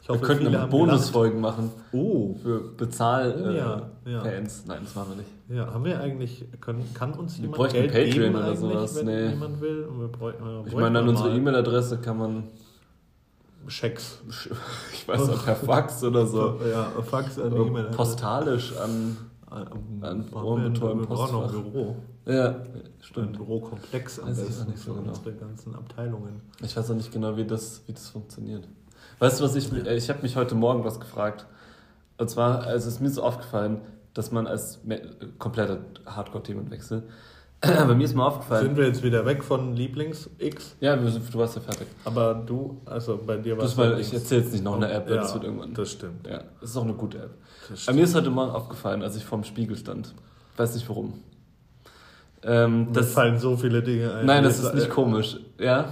[0.01, 1.71] Ich Wir hoffe, könnten aber Bonusfolgen machen.
[1.91, 4.21] Oh, für Bezahl Oh, äh, ja.
[4.23, 5.29] Nein, das machen wir nicht.
[5.49, 8.95] ja, haben wir eigentlich, können, kann uns Wir jemand bräuchten Geld Patreon geben oder sowas,
[8.95, 9.27] wenn nee.
[9.29, 9.87] jemand will?
[9.99, 12.43] Wir bräuchten, wir Ich meine, an unsere E-Mail-Adresse kann man,
[13.67, 14.21] Schecks.
[14.93, 17.85] ich weiß nicht, per Fax oder so, Ja, Fax an oder E-Mail.
[17.91, 19.17] postalisch an.
[19.51, 21.51] An, An an brauchen noch ein Postfach.
[21.51, 21.95] Büro.
[22.25, 22.65] Ja, Ein
[23.01, 23.37] stimmt.
[23.37, 25.09] Bürokomplex am Weiß besten nicht so genau.
[25.09, 26.41] unsere ganzen Abteilungen.
[26.63, 28.67] Ich weiß auch nicht genau, wie das, wie das funktioniert.
[29.19, 31.45] Weißt du, was ich, äh, ich habe mich heute Morgen was gefragt.
[32.17, 33.81] Und zwar, also es ist mir so aufgefallen,
[34.13, 34.79] dass man als
[35.37, 37.03] kompletter Hardcore-Themenwechsel,
[37.87, 40.77] bei mir ist mir aufgefallen, Sind wir jetzt wieder weg von Lieblings-X?
[40.79, 41.87] ja, sind- du warst ja fertig.
[42.05, 45.07] Aber du, also bei dir war Das, weil ich erzähle jetzt nicht noch eine App,
[45.09, 45.73] ja, das wird irgendwann.
[45.75, 46.25] Das stimmt.
[46.27, 47.31] Ja, das ist auch eine gute App.
[47.85, 50.13] Aber mir ist heute Morgen aufgefallen, als ich vorm Spiegel stand.
[50.57, 51.13] Weiß nicht warum.
[52.43, 54.25] Ähm, Mir das, fallen so viele Dinge ein.
[54.25, 55.37] nein, das ist nicht komisch.
[55.59, 55.85] Ja.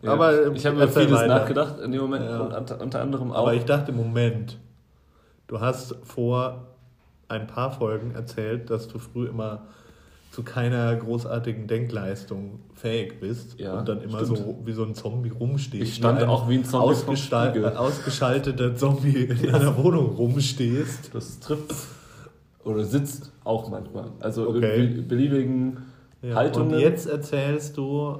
[0.00, 0.10] ja.
[0.12, 1.26] Aber, ich habe über vieles weiter.
[1.26, 2.40] nachgedacht in dem Moment Ja.
[2.40, 3.40] und unter, unter anderem auch.
[3.42, 4.58] Aber ich dachte, Moment,
[5.48, 6.68] du hast vor
[7.28, 9.66] ein paar Folgen erzählt, dass du früh immer
[10.34, 14.38] zu keiner großartigen Denkleistung fähig bist Ja, und dann immer stimmt.
[14.38, 15.82] so wie so ein Zombie rumstehst.
[15.84, 17.64] Ich stand ein auch wie ein Zombie vorm ausgestal- Spiegel.
[17.72, 21.14] äh, ausgeschalteter Zombie in deiner Wohnung rumstehst.
[21.14, 21.72] Das trifft.
[22.64, 24.06] Oder sitzt auch manchmal.
[24.20, 24.84] Also Okay.
[24.86, 25.76] in be- beliebigen
[26.22, 26.74] Ja, Haltungen.
[26.74, 28.18] Und jetzt erzählst du,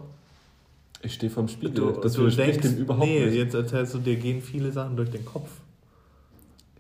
[1.02, 1.74] ich stehe vorm Spiegel.
[1.74, 3.34] du, das du denkst, dem überhaupt nee, nicht.
[3.34, 5.48] jetzt erzählst du, dir gehen viele Sachen durch den Kopf.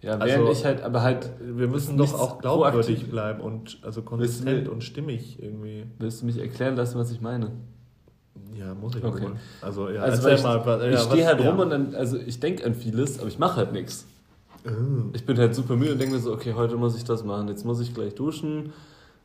[0.04, 4.68] Ja, Also, ich halt, aber halt, Wir müssen doch auch glaubwürdig bleiben und also konsistent
[4.68, 5.84] und stimmig irgendwie.
[5.98, 7.52] willst du mich erklären lassen, was ich meine?
[8.58, 9.22] Ja, muss ich Okay.
[9.22, 9.32] wohl.
[9.62, 10.66] Also, ja, Also erzähl ich, mal.
[10.66, 11.48] was- ich ja, stehe halt ja.
[11.50, 14.06] rum und dann, also ich denke an vieles, aber ich mache halt nichts.
[14.66, 14.70] Oh.
[15.12, 17.48] Ich bin halt super müde und denke mir so, okay, heute muss ich das machen,
[17.48, 18.72] jetzt muss ich gleich duschen.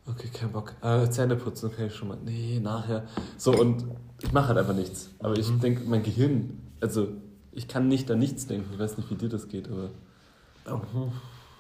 [0.08, 0.74] Okay, kein Bock.
[0.82, 2.18] Äh, Zähne putzen, okay, schon mal.
[2.26, 3.04] Nee, nachher.
[3.38, 3.86] So, und
[4.22, 5.10] ich mache halt einfach nichts.
[5.20, 5.60] Aber ich Mhm.
[5.60, 7.08] denke, mein Gehirn, also
[7.52, 8.70] ich kann nicht an nichts denken.
[8.74, 9.90] Ich weiß nicht, wie dir das geht, aber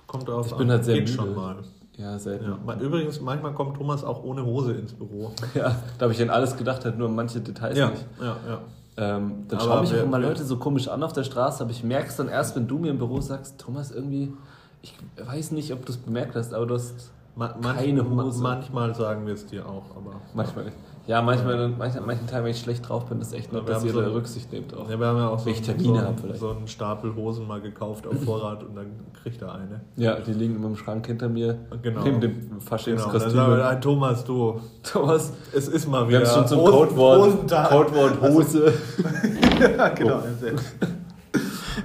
[0.08, 0.58] Kommt drauf Ich an.
[0.60, 1.13] bin halt sehr Geht müde.
[1.15, 1.56] schon mal.
[1.98, 2.45] ja, selten.
[2.67, 2.74] Ja.
[2.80, 5.32] Übrigens, manchmal kommt Thomas auch ohne Hose ins Büro.
[5.54, 8.06] Ja, da habe ich an alles gedacht, halt nur an manche Details nicht.
[8.22, 8.60] ja, ja.
[8.98, 11.72] Ähm, dann mich wir- auch immer wir- Leute so komisch an auf der Straße, aber
[11.72, 14.34] ich merke es dann erst, wenn du mir im Büro sagst, Thomas, irgendwie,
[14.82, 14.93] ich
[15.26, 18.41] weiß nicht, ob du es bemerkt hast, aber du hast Ma manch- Keine Hose.
[18.41, 20.15] manchmal sagen wir es dir auch, aber.
[20.34, 20.78] manchmal nicht.
[21.10, 23.91] Ja, manchmal, manchmal, manchen Tagen, wenn ich schlecht drauf bin, ist echt wir dass ihr
[23.93, 24.88] so- da Rücksicht nehmt auch.
[24.88, 26.39] Ja, wir haben ja auch so, so, Termine hab einen- vielleicht.
[26.39, 28.91] so einen Stapel Hosen mal gekauft auf Vorrat und dann
[29.24, 29.82] kriegt er eine.
[29.95, 31.58] Ja, die liegen immer im Schrank hinter mir.
[31.82, 32.04] Genau.
[32.04, 32.50] Neben dem Genau.
[32.52, 33.34] Dann Faschingskostüm.
[33.34, 36.30] wir, "Ah, Thomas, du, Thomas, es ist mal wir wieder.
[36.30, 37.69] haben schon zum Hosen- Codewort, Hosentag.
[37.69, 38.74] Codewort Hose.
[39.78, 40.17] ja, genau.
[40.19, 40.54] Ein sehr,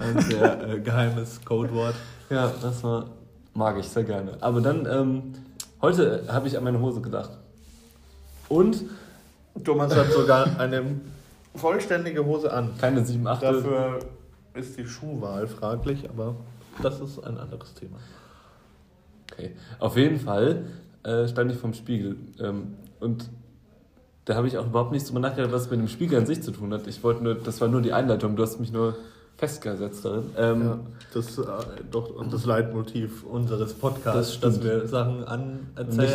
[0.01, 1.95] ein sehr äh, geheimes Codewort.
[2.29, 3.07] Ja, das war,
[3.55, 4.33] mag ich sehr gerne.
[4.43, 5.23] Aber dann, ähm,
[5.81, 7.31] heute habe ich an meine Hose gedacht.
[8.51, 8.83] Und
[9.62, 10.83] Thomas hat sogar eine
[11.55, 12.71] vollständige Hose an.
[12.81, 13.43] keine 7, 8.
[13.43, 13.99] Dafür
[14.55, 16.35] ist die Schuhwahl fraglich, aber
[16.83, 17.99] das ist ein anderes Thema.
[19.33, 19.53] Okay.
[19.79, 20.67] Auf jeden Fall
[21.05, 22.17] äh, stand ich vorm Spiegel.
[22.40, 23.31] Ähm, und
[24.25, 26.51] da habe ich auch überhaupt nicht drüber nachgedacht, was mit dem Spiegel an sich zu
[26.51, 26.87] tun hat.
[26.87, 28.97] Ich wollte nur, das war nur die Einleitung, du hast mich nur
[29.45, 30.25] festgesetzt darin.
[30.37, 30.79] Ähm, Ja,
[31.13, 31.43] das äh,
[31.91, 35.25] doch das Leitmotiv unseres Podcasts, Das dass wir Sachen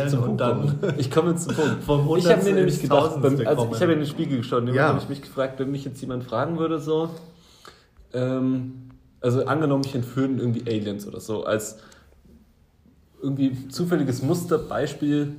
[0.08, 0.94] zum und Punkt dann.
[0.98, 1.84] Ich komme jetzt zum Punkt.
[1.86, 4.74] vom Ich habe mir nämlich gedacht, beim, also ich habe in den Spiegel geschaut, und
[4.74, 4.88] Ja.
[4.88, 7.10] habe ich mich gefragt, wenn mich jetzt jemand fragen würde, so,
[8.12, 8.90] ähm,
[9.20, 11.78] also angenommen, ich entführen irgendwie Aliens oder so, als
[13.22, 15.32] irgendwie zufälliges Musterbeispiel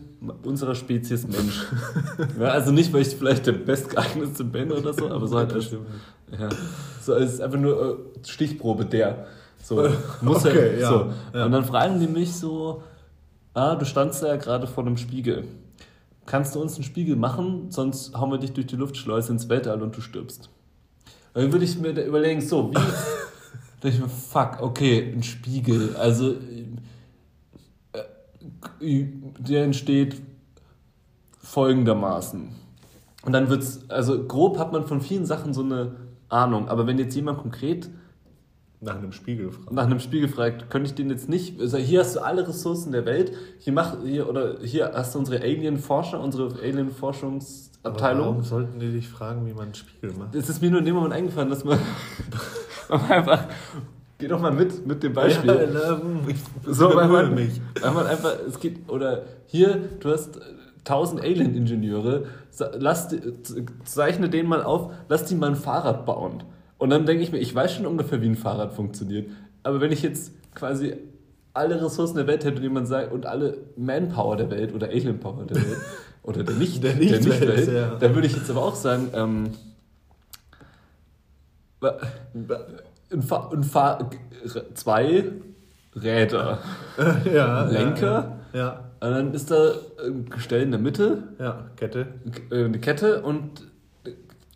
[0.44, 1.66] unserer Spezies Mensch.
[2.40, 5.72] ja, also nicht, weil ich vielleicht der bestgeeignetste bin oder so, aber so halt als.
[6.40, 6.50] Ja,
[7.02, 9.26] so als einfach nur äh, Stichprobe der.
[9.62, 9.88] So,
[10.22, 11.14] muss Okay, ja, so.
[11.34, 11.46] ja.
[11.46, 12.84] Und dann fragen die mich so,
[13.54, 15.46] ah, du standst da ja gerade vor einem Spiegel.
[16.26, 19.82] Kannst du uns einen Spiegel machen, sonst hauen wir dich durch die Luftschleuse ins Weltall
[19.82, 20.50] und du stirbst.
[21.34, 22.74] Und dann würde ich mir da überlegen, so, wie.
[23.82, 25.96] da ich mir, fuck, okay, ein Spiegel.
[25.96, 26.36] Also,
[28.82, 29.06] äh,
[29.40, 30.22] der entsteht
[31.40, 32.50] folgendermaßen.
[33.24, 35.92] Und dann wird's, also grob hat man von vielen Sachen so eine
[36.32, 37.90] Ahnung, aber wenn jetzt jemand konkret
[38.80, 39.76] Nach einem Spiegel fragen.
[39.76, 42.92] nach einem Spiegel fragt, könnte ich den jetzt nicht, also hier hast du alle Ressourcen
[42.92, 48.26] der Welt, hier mach, hier, oder hier hast du unsere Alien-Forscher, unsere Alien-Forschungsabteilung.
[48.26, 50.34] Warum sollten die dich fragen, wie man einen Spiegel macht?
[50.36, 51.80] Es ist mir nur in dem Moment eingefallen, dass man,
[53.10, 53.46] einfach,
[54.18, 55.50] geh doch mal mit, mit dem Beispiel.
[55.50, 57.62] Ja, ähm, ich So, weil man, mich.
[57.82, 60.42] weil man einfach, es geht, oder hier, du hast äh,
[60.86, 62.28] 1000 Alien-Ingenieure, sa-
[62.60, 63.16] lass,
[63.86, 66.44] zeichne denen mal auf, lass die mal ein Fahrrad bauen.
[66.78, 69.30] Und dann denke ich mir, ich weiß schon ungefähr, wie ein Fahrrad funktioniert.
[69.64, 70.96] Aber wenn ich jetzt quasi
[71.54, 75.20] alle Ressourcen der Welt hätte und jemand sagt, und alle Manpower der Welt oder Alien
[75.20, 75.78] Power der Welt
[76.24, 77.96] oder der nicht Der der Nicht-Welt, Nicht-Welt, ja.
[77.96, 79.52] dann würde ich jetzt aber auch sagen, ähm,
[83.12, 84.10] ein Fa ein Fa
[84.74, 85.26] zwei
[85.96, 86.60] Räder,
[87.34, 88.38] ja, Lenker?
[88.54, 89.72] Ja, ja, und dann ist da
[90.06, 92.08] ein Gestell in der Mitte, ja, Kette.
[92.52, 93.68] äh, eine Kette und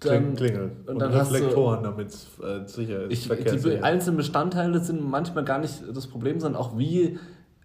[0.01, 0.71] dann Klingel.
[0.86, 3.12] und Und, dann hast du- Reflektoren, damit es äh, sicher ist.
[3.13, 3.77] Ich, die verkehrssicher.
[3.77, 7.17] be- einzelnen Bestandteile sind manchmal gar nicht das Problem, sondern auch wie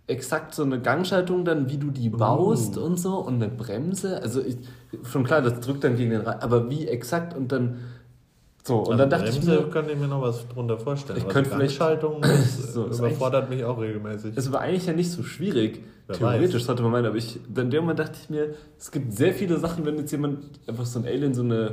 [0.07, 2.83] exakt so eine Gangschaltung dann, wie du die baust Uh.
[2.85, 4.21] und so und eine Bremse.
[4.23, 4.57] Also ich,
[5.05, 7.77] schon klar, das drückt dann gegen den Rad, aber wie exakt und dann
[8.71, 8.79] so.
[8.79, 11.19] Und Also dann dachte ich Bremse mir, könnte ich mir noch was drunter vorstellen.
[11.19, 14.37] Ich Also könnte vielleicht- Gangschaltung, das So, überfordert mich auch regelmäßig.
[14.37, 15.83] es war eigentlich ja nicht so schwierig.
[16.07, 16.67] Wer Theoretisch weiß.
[16.67, 19.33] sollte man meinen, aber ich, dann in dem Moment dachte ich mir, es gibt sehr
[19.35, 21.73] viele Sachen, wenn jetzt jemand einfach so ein Alien so eine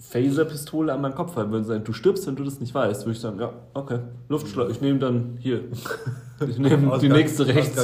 [0.00, 3.02] Phaser-Pistole an meinen Kopf halten würde und sagen, du stirbst, wenn du das nicht weißt,
[3.04, 5.62] würde ich sagen, ja, okay, Luftschlag, ich nehme dann hier,
[6.48, 7.76] ich nehme die nächste rechts.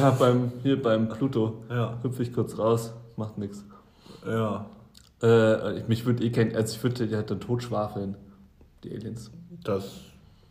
[0.00, 1.64] Ja, beim, hier beim Pluto.
[1.68, 3.62] Ja, Hüpfe ich kurz raus, macht nichts.
[4.26, 4.66] ja.
[5.24, 8.16] Äh, ich- mich würde eh kein, also ich würde die halt dann totschwafeln,
[8.84, 9.30] die Aliens.
[9.64, 9.84] Das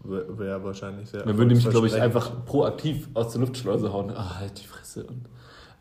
[0.04, 1.24] wäre wahrscheinlich sehr.
[1.24, 4.12] Dann würden die mich, glaube ich, einfach proaktiv aus der Luftschleuse hauen.
[4.16, 5.06] Ah, halt die Fresse.
[5.06, 5.28] Und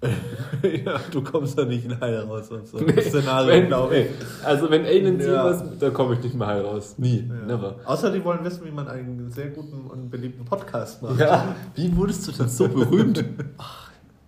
[0.84, 2.78] ja, du kommst da nicht in Heil raus und so.
[2.80, 4.06] Nee, Szenario, glaube ich.
[4.44, 5.46] also wenn Aliens Ja.
[5.48, 6.96] irgendwas, da komme ich nicht mehr heil raus.
[6.98, 7.46] Nie, Ja.
[7.46, 7.76] never.
[7.84, 11.20] Außer die wollen wissen, wie man einen sehr guten und beliebten Podcast macht.
[11.20, 13.24] Ja, wie wurdest du denn so berühmt?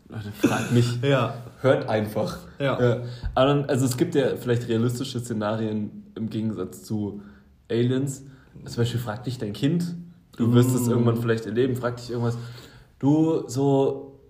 [0.08, 0.98] Leute, frag mich.
[1.02, 1.34] Ja.
[1.60, 2.38] Hört einfach.
[2.58, 2.78] Ja.
[3.34, 7.22] Aber dann, also es gibt ja vielleicht realistische Szenarien im Gegensatz zu
[7.70, 8.22] Aliens.
[8.66, 9.94] Zum Beispiel frag dich dein Kind,
[10.36, 10.90] du wirst es Mm.
[10.90, 12.36] irgendwann vielleicht erleben, frag dich irgendwas.
[12.98, 14.20] Du, so,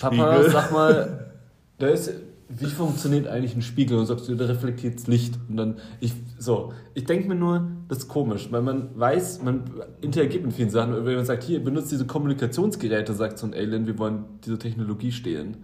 [0.00, 0.50] Papa, Spiegel.
[0.50, 1.32] sag mal,
[1.78, 2.10] da ist,
[2.48, 3.98] wie funktioniert eigentlich ein Spiegel?
[3.98, 5.34] Und sagst du, da reflektiert das Licht.
[5.48, 9.64] Und dann, ich, so, ich denke mir nur, das ist komisch, weil man weiß, man
[10.00, 10.94] interagiert mit vielen Sachen.
[10.94, 14.58] Und wenn man sagt, hier, benutzt diese Kommunikationsgeräte, sagt so ein Alien, wir wollen diese
[14.58, 15.56] Technologie stehlen.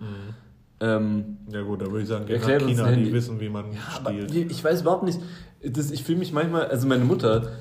[0.81, 3.66] Ähm, Ja gut, da würde ich sagen, Erklär uns China, die wissen, wie man
[3.97, 4.35] aber spielt.
[4.35, 5.21] ich ich weiß überhaupt nicht,
[5.62, 7.53] das, ich fühle mich manchmal, also meine Mutter,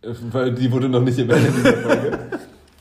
[0.00, 2.18] äh, weil die wurde noch nicht erwähnt in dieser Folge,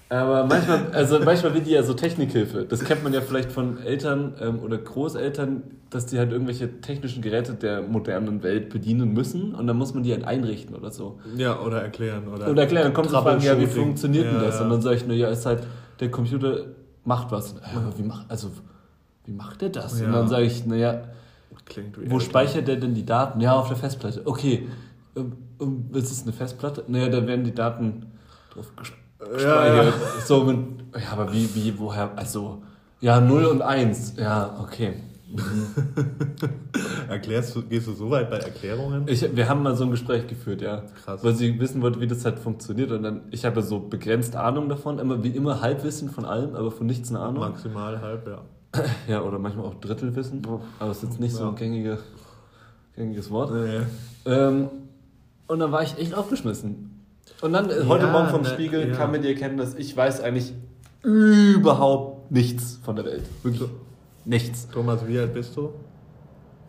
[0.10, 2.66] aber manchmal, also manchmal will die ja so Technikhilfe.
[2.66, 7.22] Das kennt man ja vielleicht von Eltern ähm, oder Großeltern, dass die halt irgendwelche technischen
[7.22, 11.20] Geräte der modernen Welt bedienen müssen und dann muss man die halt einrichten oder so.
[11.38, 12.28] Ja, oder erklären.
[12.28, 14.56] Oder, Oder erklären, dann kommt die Frage, ja, wie funktioniert denn Ja, das?
[14.60, 14.64] ja.
[14.66, 15.64] Und dann sage ich nur, ja, ist halt,
[16.00, 16.66] der Computer
[17.06, 17.54] macht was.
[17.74, 18.50] Ja, aber wie macht, also,
[19.26, 19.94] wie macht der das?
[19.94, 20.12] Und Ja.
[20.12, 21.04] dann sage ich, naja,
[22.08, 23.42] wo speichert der denn die Daten?
[23.42, 24.22] Ja, auf der Festplatte.
[24.26, 24.68] Okay.
[25.16, 26.84] Ähm, ähm, ist eine Festplatte?
[26.88, 28.06] Naja, da werden die Daten
[28.54, 29.94] drauf ges- Ja, gespeichert.
[30.26, 30.58] So mit,
[30.96, 32.12] ja, aber wie, wie, woher?
[32.16, 32.62] Also,
[33.02, 34.16] ja, 0 und 1.
[34.18, 34.94] Ja, okay.
[37.08, 39.04] Erklärst du, gehst du so weit bei Erklärungen?
[39.08, 40.84] Ich, wir haben mal so ein Gespräch geführt, ja.
[41.04, 41.24] Krass.
[41.24, 42.92] Weil sie wissen wollte, wie das halt funktioniert.
[42.92, 46.72] Und dann, ich habe so begrenzt Ahnung davon, immer wie immer Halbwissen von allem, aber
[46.72, 47.42] von nichts eine Ahnung.
[47.42, 48.42] Maximal halb, ja.
[49.08, 50.42] Ja, oder manchmal auch Drittelwissen.
[50.46, 51.50] Aber das ist jetzt nicht so Ja.
[51.50, 51.98] ein gängige,
[52.96, 53.52] gängiges Wort.
[53.54, 53.82] Nee.
[54.26, 54.70] Ähm,
[55.48, 56.99] und dann war ich echt aufgeschmissen.
[57.42, 58.96] Und dann, äh, heute Ja, Morgen vom ne, Spiegel ja.
[58.96, 60.54] kam mir die Erkenntnis, ich weiß eigentlich
[61.04, 63.24] überhaupt nichts von der Welt.
[63.44, 63.70] Wirklich
[64.26, 64.68] nichts.
[64.70, 65.72] Thomas, wie alt bist du?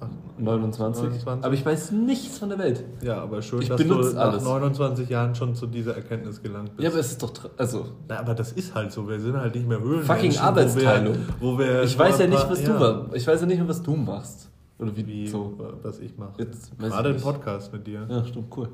[0.01, 0.07] Ach,
[0.39, 1.03] 29.
[1.03, 1.45] 29.
[1.45, 2.85] Aber ich weiß nichts von der Welt.
[3.03, 4.45] Ja, aber schön, Ich dass du nach alles.
[4.45, 6.83] 29 Jahren schon zu dieser Erkenntnis gelangt bist.
[6.85, 7.33] Ja, aber es ist doch.
[7.59, 9.07] Also, Na, aber das ist halt so.
[9.09, 10.05] Wir sind halt nicht mehr Höhlen.
[10.05, 11.17] Fucking Arbeitsteilung.
[11.41, 13.15] Wo wir, wo wir ich weiß ja nicht, was du machst.
[13.15, 14.49] Ich weiß ja nicht mehr, was du machst.
[14.79, 15.59] Oder wie, Wie, so.
[15.83, 16.47] was ich mache.
[16.79, 17.21] Gerade ein.
[17.21, 18.07] Podcast mit dir.
[18.09, 18.71] Ja, stimmt, cool.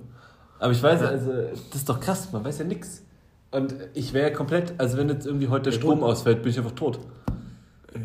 [0.59, 1.09] Aber ich weiß, Ja.
[1.09, 3.03] also, das ist doch krass, man weiß ja nichts.
[3.51, 6.59] Und ich wäre komplett, also wenn jetzt irgendwie heute der Ja, Strom ausfällt, bin ich
[6.59, 6.99] einfach tot.
[7.95, 7.99] Äh,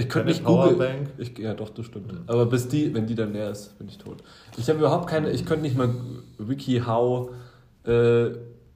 [0.00, 1.08] Ich könnte nicht googeln.
[1.38, 2.12] Ja, doch, das stimmt.
[2.26, 4.22] Aber bis die, wenn die dann leer ist, bin ich tot.
[4.56, 5.90] Ich habe überhaupt keine, ich könnte nicht mal
[6.38, 7.30] WikiHow,
[7.84, 8.30] äh,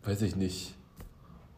[0.05, 0.74] weiß ich nicht,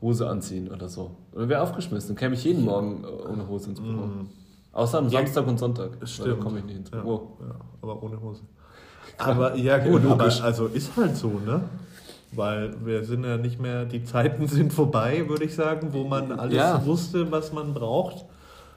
[0.01, 1.13] Hose anziehen oder so.
[1.33, 4.07] Oder wäre aufgeschmissen, dann käme ich jeden Morgen äh, ohne Hose ins Büro.
[4.07, 4.29] Mm,
[4.73, 5.91] Außer am Ja, Samstag und Sonntag.
[6.05, 6.29] Stimmt.
[6.29, 7.37] Da komme ich nicht ins ja, Büro.
[7.41, 8.43] ja, aber ohne Hose.
[9.19, 10.41] Aber ja, gut, Oh, aber logisch.
[10.41, 11.61] also ist halt so, ne?
[12.33, 16.33] Weil wir sind ja nicht mehr, die Zeiten sind vorbei, würde ich sagen, wo man
[16.33, 16.85] alles Ja.
[16.85, 18.25] wusste, was man braucht.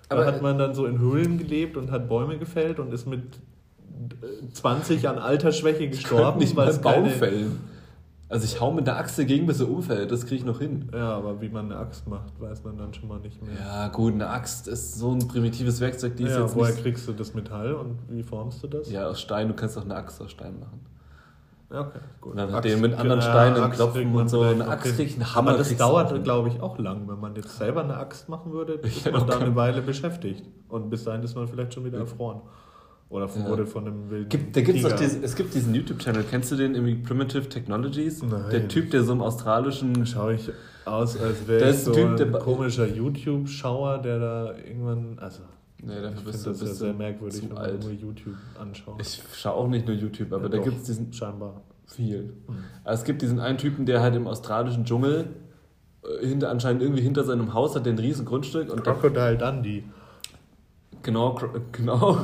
[0.09, 3.07] Da Aber- hat man dann so in Höhlen gelebt und hat Bäume gefällt und ist
[3.07, 7.59] mit äh, 20 an Altersschwäche gestorben, nicht weil es keine, fällen.
[8.29, 10.89] Also ich hau mit der Achse gegen, bis er umfällt, das kriege ich noch hin.
[10.93, 13.53] Ja, aber wie man eine Axt macht, weiß man dann schon mal nicht mehr.
[13.57, 16.83] Ja, gut, eine Axt ist so ein primitives Werkzeug, die ist Ja, jetzt woher nicht...
[16.83, 18.91] kriegst du das Metall und wie formst du das?
[18.91, 20.81] Ja, aus Stein, du kannst auch eine Axt aus Stein machen.
[21.71, 22.31] Ja, okay, gut.
[22.31, 24.41] Und dann Axt- den mit anderen ja, Steinen Axt klopfen kriegt und so.
[24.41, 24.95] Eine Axt hin.
[24.95, 27.07] krieg ich, einen Hammer Aber das dauert, glaube ich, auch lang.
[27.07, 30.43] Wenn man jetzt selber eine Axt machen würde, ist man auch da eine Weile beschäftigt.
[30.69, 32.41] Und bis dahin ist man vielleicht schon wieder erfroren.
[33.09, 33.47] Oder Ja.
[33.47, 34.89] wurde von einem wilden Gibt, da gibt's Tiger.
[34.95, 38.21] doch diesen, es gibt diesen YouTube-Channel, kennst du den irgendwie Primitive Technologies?
[38.21, 38.49] Nein.
[38.51, 40.05] Der Typ, der so im australischen.
[40.05, 40.49] Schaue ich
[40.85, 45.17] aus, als wäre Der ich so ein Typ, ein komischer YouTube-Schauer, der da irgendwann.
[45.19, 45.43] Also,
[45.81, 47.81] Nee, dafür ich bist du, das ja bist sehr du merkwürdig, wenn alt.
[47.83, 48.95] nur YouTube anschaut.
[48.99, 51.61] Ich schaue auch nicht nur YouTube, aber Ja, da gibt es diesen Scheinbar.
[51.85, 52.33] viel.
[52.83, 55.27] Also es gibt diesen einen Typen, der halt im australischen Dschungel
[56.03, 59.37] äh, hinter, anscheinend irgendwie hinter seinem Haus hat, der ein riesen Grundstück und da, Crocodile
[59.37, 59.83] Dundee.
[61.03, 61.39] genau,
[61.71, 62.17] genau.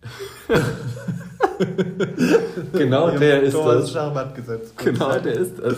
[2.72, 3.94] genau, der ist das.
[4.34, 4.78] Gesetzt.
[4.78, 5.76] Genau, der ist das.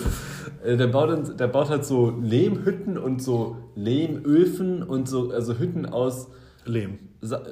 [0.64, 5.86] Der baut, dann, der baut halt so Lehmhütten und so Lehmöfen und so, also Hütten
[5.86, 6.28] aus,
[6.64, 7.00] Lehm.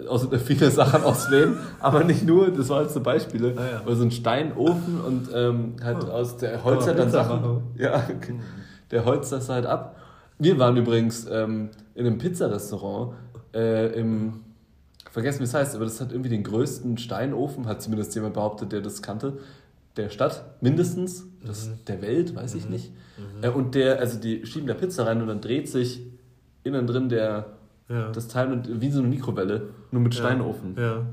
[0.09, 3.55] Aus viele Sachen aus Lehm, aber nicht nur, das waren halt so Beispiele.
[3.57, 3.79] Ah, ja.
[3.81, 6.09] Aber so ein Steinofen und ähm, halt Ah.
[6.13, 7.41] aus der Kann Holz man halt dann Sachen.
[7.41, 7.63] machen.
[7.79, 8.05] Ja,
[8.93, 9.97] der holzt das halt ab.
[10.39, 13.15] Wir waren übrigens ähm, in einem Pizzarestaurant
[13.55, 14.35] äh, im,
[15.11, 18.73] vergessen wie es heißt, aber das hat irgendwie den größten Steinofen, hat zumindest jemand behauptet,
[18.73, 19.39] der das kannte,
[19.97, 21.73] der Stadt, mindestens, das Mhm.
[21.89, 22.93] der Welt, weiß ich nicht.
[23.43, 26.01] Äh, und der, also die schieben da Pizza rein und dann dreht sich
[26.65, 27.47] innen drin der,
[27.89, 28.11] Ja.
[28.13, 30.77] das Teil und, wie so eine Mikrowelle, nur mit Steinofen.
[30.79, 31.05] Ja.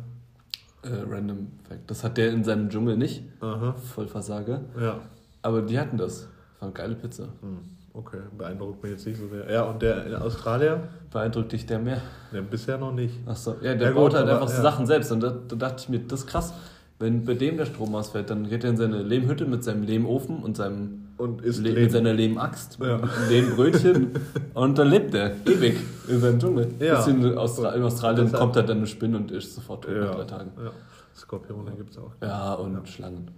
[0.84, 1.90] Äh, random Fact.
[1.90, 3.24] Das hat der in seinem Dschungel nicht.
[3.42, 3.74] Aha.
[3.74, 4.62] Vollversager.
[4.80, 5.00] Ja.
[5.42, 6.28] Aber die hatten das.
[6.60, 7.24] War eine geile Pizza.
[7.42, 7.58] Hm.
[7.98, 9.52] Okay, beeindruckt mich jetzt nicht so sehr.
[9.52, 10.84] Ja, und der in Australier?
[11.12, 12.00] Beeindruckt dich der mehr?
[12.32, 13.16] Ja, bisher noch nicht.
[13.26, 14.62] Achso, ja, der Ja, baut gut, halt aber, einfach so ja.
[14.62, 15.12] Sachen selbst.
[15.12, 16.54] Und da, da dachte ich mir, das ist krass.
[17.00, 20.44] Wenn bei dem der Strom ausfällt, dann geht er in seine Lehmhütte mit seinem Lehmofen
[20.44, 21.84] und seinem Und ist Le Lehm.
[21.84, 23.00] mit seiner Lehmaxt, Ja.
[23.30, 24.12] Lehmbrötchen
[24.54, 25.78] und dann lebt er ewig
[26.08, 26.68] in seinem Dschungel.
[26.80, 26.98] Ja.
[26.98, 30.06] Bis in, Austra in Australien kommt halt dann eine Spinne und ist sofort tot nach
[30.06, 30.14] Ja.
[30.16, 30.52] drei Tagen.
[30.64, 30.72] ja.
[31.16, 32.12] Skorpione gibt es auch.
[32.22, 33.32] Ja, und Schlangen.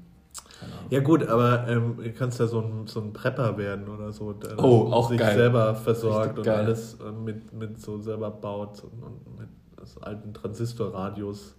[0.89, 4.33] Ja gut, aber ähm, du kannst ja so ein, so ein Prepper werden oder so,
[4.33, 5.35] der Oh, auch sich geil.
[5.35, 6.65] selber versorgt Richtig und geil.
[6.65, 9.47] alles äh, mit, mit so selber baut und, mit
[9.87, 11.55] so alten Transistorradios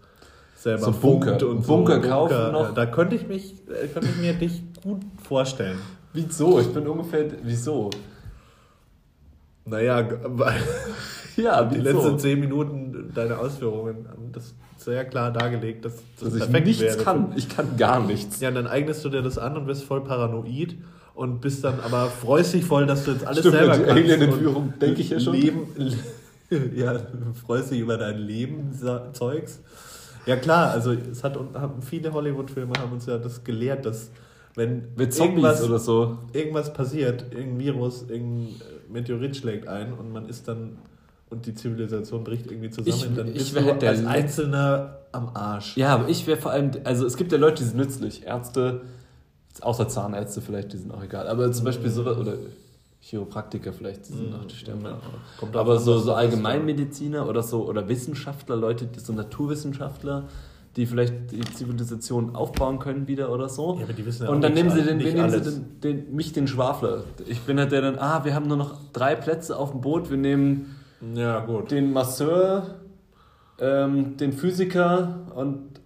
[0.56, 1.48] selber So Bunker.
[1.48, 2.08] und Bunker so.
[2.08, 2.62] kaufen noch.
[2.64, 5.78] Ja, da könnte ich mich, äh, könnte ich mir dich gut vorstellen.
[6.12, 6.58] Wieso?
[6.60, 7.26] Ich bin ungefähr.
[7.42, 7.88] Wieso?
[9.64, 10.60] Naja, weil
[11.36, 14.54] Ja, die letzten zehn Minuten deiner Ausführungen haben das
[14.90, 16.96] sehr klar dargelegt, dass das Dass ich nichts wäre.
[16.96, 17.32] kann.
[17.36, 18.40] Ich kann gar nichts.
[18.40, 20.74] Ja, dann eignest du dir das an und wirst voll paranoid
[21.14, 23.88] und bist dann aber freust dich voll, dass du jetzt alles Stimmt, selber kannst.
[23.88, 25.34] Alien-Entführung und denke ich ja schon.
[25.34, 25.68] Leben,
[26.74, 26.98] ja,
[27.46, 28.76] freust dich über dein Leben
[29.12, 29.60] Zeugs.
[30.26, 34.10] Ja klar, also es hat und haben viele Hollywood-Filme haben uns ja das gelehrt, dass
[34.56, 36.18] wenn Mit irgendwas, oder so.
[36.32, 38.48] irgendwas passiert, irgendein Virus, irgendein
[38.90, 40.78] Meteorit schlägt ein und man ist dann
[41.30, 44.98] und die Zivilisation bricht irgendwie zusammen, Ich- dann ich bist du halt der als Einzelner
[45.12, 45.76] am Arsch.
[45.76, 48.26] Ja, aber ich wäre vor allem, also es gibt ja Leute, die sind nützlich.
[48.26, 48.82] Ärzte,
[49.60, 51.28] außer Zahnärzte vielleicht, die sind auch egal.
[51.28, 52.34] Aber zum Beispiel so, oder
[53.02, 54.92] Chiropraktiker vielleicht, die sind auch, die sterben Ja.
[54.92, 55.38] auch.
[55.40, 60.24] Kommt Aber so, so Allgemeinmediziner oder so, oder Wissenschaftler, Leute, die so Naturwissenschaftler,
[60.76, 63.76] die vielleicht die Zivilisation aufbauen können wieder oder so.
[63.78, 66.32] Ja, aber die wissen ja Und dann nehmen sie, den, nehmen sie den, den, mich,
[66.32, 67.02] den Schwafler.
[67.26, 70.10] Ich bin halt der dann, ah, wir haben nur noch drei Plätze auf dem Boot,
[70.10, 70.76] wir nehmen
[71.14, 71.70] Ja, gut.
[71.70, 72.76] den Masseur,
[73.58, 75.80] ähm, den Physiker und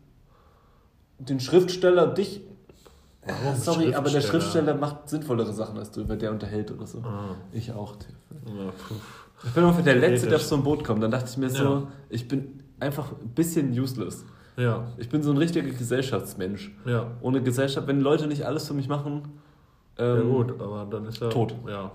[1.18, 2.40] den Schriftsteller, dich.
[3.26, 4.74] Warum Sorry, aber der Schriftsteller?
[4.74, 6.98] Macht sinnvollere Sachen als du, weil der unterhält oder so.
[6.98, 7.36] Ah.
[7.52, 7.94] Ich auch.
[8.46, 8.72] Ja.
[9.44, 11.02] Ich bin ungefähr der Letzte, der auf so ein Boot kommt.
[11.02, 11.82] Dann dachte ich mir so, Ja.
[12.10, 14.24] ich bin einfach ein bisschen useless.
[14.56, 16.70] Ja, Ich bin so ein richtiger Gesellschaftsmensch.
[16.84, 17.06] ja.
[17.22, 19.22] Ohne Gesellschaft, wenn Leute nicht alles für mich machen.
[19.98, 21.54] Ja Ähm, gut, aber dann ist er tot.
[21.66, 21.92] Ja.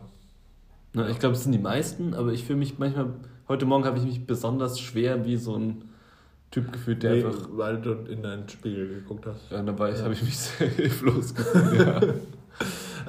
[0.93, 3.13] Na, ich glaube, es sind die meisten, aber ich fühle mich manchmal.
[3.47, 5.83] Heute Morgen habe ich mich besonders schwer wie so ein
[6.51, 7.47] Typ gefühlt, der Nee, einfach.
[7.51, 9.51] weil du in deinen Spiegel geguckt hast.
[9.51, 10.01] Ja, dabei Ja.
[10.03, 11.79] habe ich mich sehr hilflos gefühlt.
[11.87, 12.01] Ja.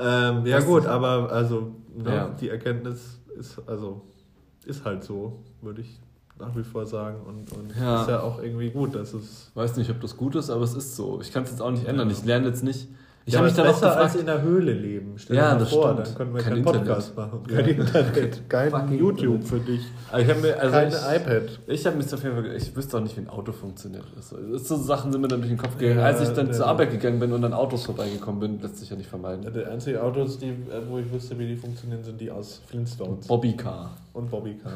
[0.02, 2.28] Ähm, ja gut, aber also ne, Ja.
[2.40, 4.00] die Erkenntnis ist also
[4.64, 5.98] ist halt so, würde ich
[6.38, 8.00] nach wie vor sagen und, und Ja.
[8.02, 10.72] ist ja auch irgendwie gut, dass es Weiß nicht, ob das gut ist, aber es
[10.74, 11.20] ist so.
[11.20, 12.08] Ich kann es jetzt auch nicht ändern.
[12.08, 12.88] Ich lerne jetzt nicht.
[13.26, 14.20] Ich ja, habe mich dann auch besser als gefragt.
[14.20, 15.12] in der Höhle leben.
[15.16, 16.06] Stell Ja, dir das vor, stimmt.
[16.08, 16.86] dann können wir Kein keinen Internet.
[16.88, 17.40] Podcast machen.
[17.48, 17.56] Ja.
[17.56, 19.48] Kein Internet, kein Fucking YouTube Internet.
[19.48, 21.42] für dich, Aber ich mir, also kein ich, iPad.
[21.66, 24.04] ich habe mich auf jeden Fall, ich wüsste auch nicht, wie ein Auto funktioniert.
[24.16, 25.98] Also, so Sachen sind mir dann durch den Kopf gegangen.
[26.00, 28.88] Ja, Als ich dann zur Arbeit gegangen bin und an Autos vorbeigekommen bin, lässt sich
[28.90, 29.46] ja nicht vermeiden.
[29.54, 30.54] Die einzigen Autos, die, äh,
[30.88, 33.90] wo ich wüsste, wie die funktionieren, sind die aus Flintstones Bobbycar.
[34.14, 34.72] und Bobbycar.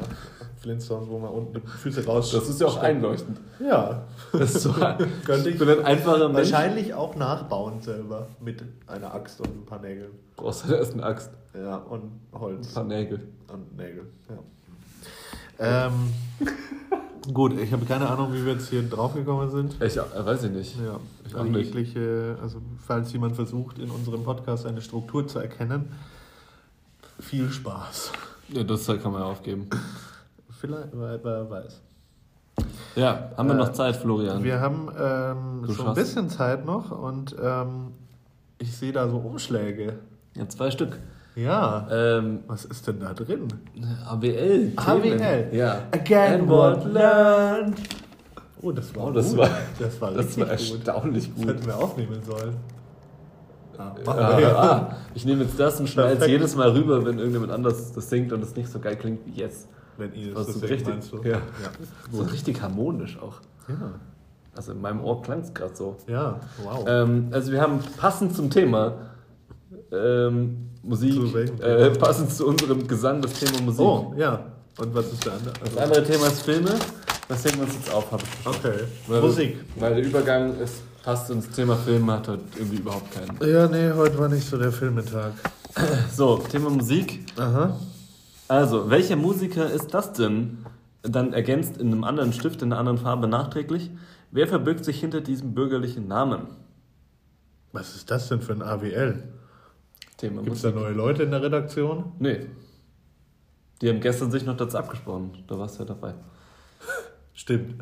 [0.60, 2.30] Flintstones, wo man unten die Füße raus.
[2.30, 3.38] Das ist ja auch einleuchtend.
[3.58, 4.72] Ja, Das ist so,
[5.24, 6.52] könnte ich ich bin ein einfacher Mensch.
[6.52, 10.12] wahrscheinlich auch nachbauen selber mit einer Axt und ein paar Nägeln.
[10.36, 13.28] Brauchst du erst eine Axt, Ja, und ein Holz paar Nägel.
[13.52, 14.06] und Nägel.
[14.28, 15.86] Ja.
[15.86, 15.92] Ähm,
[17.32, 19.80] gut, ich habe keine Ahnung, wie wir jetzt hier draufgekommen sind.
[19.82, 20.76] Ich äh, weiß ich nicht.
[20.80, 21.66] Ja, Ich also nicht.
[21.74, 25.92] jegliche, also falls jemand versucht, in unserem Podcast eine Struktur zu erkennen,
[27.20, 28.12] viel Spaß.
[28.48, 29.68] Ja, das kann man ja aufgeben.
[30.50, 31.80] Vielleicht, wer, weiß.
[32.96, 34.42] Ja, haben wir Äh, noch Zeit, Florian?
[34.44, 37.92] Wir haben ähm, so ein bisschen Zeit noch und ähm,
[38.64, 39.94] ich sehe da so Umschläge.
[40.34, 40.98] Ja, zwei Stück.
[41.36, 41.86] Ja.
[41.90, 43.48] Ähm, Was ist denn da drin?
[44.06, 44.72] AWL.
[44.76, 45.48] AWL.
[45.52, 45.82] Ja.
[45.92, 47.76] Again what learned.
[48.62, 49.38] Oh, das war Oh, das gut.
[49.38, 50.52] war- das war Das war gut.
[50.52, 51.48] erstaunlich Das gut.
[51.48, 52.56] hätten wir aufnehmen sollen.
[53.76, 54.56] Ah, machen Ah, wir ja.
[54.56, 58.08] ah, ich nehme jetzt das und schneide es jedes Mal rüber, wenn irgendjemand anders das
[58.08, 59.68] singt und es nicht so geil klingt wie jetzt.
[59.98, 60.94] Wenn ihr das so richtig,
[61.24, 61.30] ja.
[61.32, 61.40] Ja.
[62.12, 63.40] So richtig harmonisch auch.
[63.68, 63.74] Ja.
[64.56, 65.96] Also in meinem Ohr klang es gerade so.
[66.06, 66.84] ja, wow.
[66.88, 68.92] Ähm, also wir haben passend zum Thema
[69.92, 73.80] ähm, Musik, äh, passend zu unserem Gesang das Thema Musik.
[73.80, 74.40] oh, ja.
[74.78, 75.54] Und was ist der andere?
[75.64, 76.70] Das andere Thema ist Filme.
[77.28, 78.06] Das heben wir uns jetzt auf.
[78.44, 78.72] Okay.
[79.06, 79.56] Weil- Musik.
[79.76, 83.50] Weil der Übergang ist, passt ins Thema Film, hat heute irgendwie überhaupt keinen.
[83.50, 85.32] Ja, nee, heute war nicht so der Filmetag.
[86.14, 87.26] So, Thema Musik.
[87.36, 87.76] Aha.
[88.46, 90.58] Also, welcher Musiker ist das denn?
[91.02, 93.90] Dann ergänzt in einem anderen Stift, in einer anderen Farbe nachträglich.
[94.34, 96.48] Wer verbirgt sich hinter diesem bürgerlichen Namen?
[97.70, 99.22] Was ist das denn für ein AWL?
[100.18, 102.14] Gibt es da neue Leute in der Redaktion?
[102.18, 102.46] Nee.
[103.80, 105.44] Die haben gestern sich noch dazu abgesprochen.
[105.46, 106.14] Da warst du ja dabei.
[107.32, 107.80] Stimmt.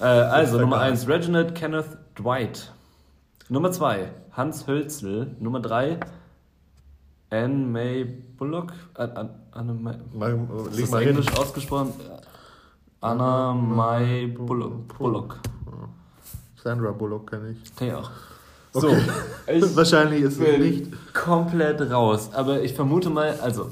[0.00, 0.92] Äh, also, Nummer egal.
[0.92, 2.72] 1, Reginald Kenneth Dwight.
[3.50, 5.36] Nummer 2, Hans Hölzl.
[5.38, 6.00] Nummer 3,
[7.28, 8.72] Anne May Bullock.
[8.94, 9.96] An, Anne May,
[10.70, 11.92] ist das mal Englisch ausgesprochen?
[13.02, 15.40] Anna May Bullock.
[16.62, 17.92] Sandra Bullock kenne ich.
[17.94, 18.10] Auch.
[18.72, 18.86] Okay.
[18.88, 18.96] So,
[19.52, 20.92] ich Wahrscheinlich ist es nicht.
[21.14, 22.30] komplett raus.
[22.32, 23.68] Aber ich vermute mal, also,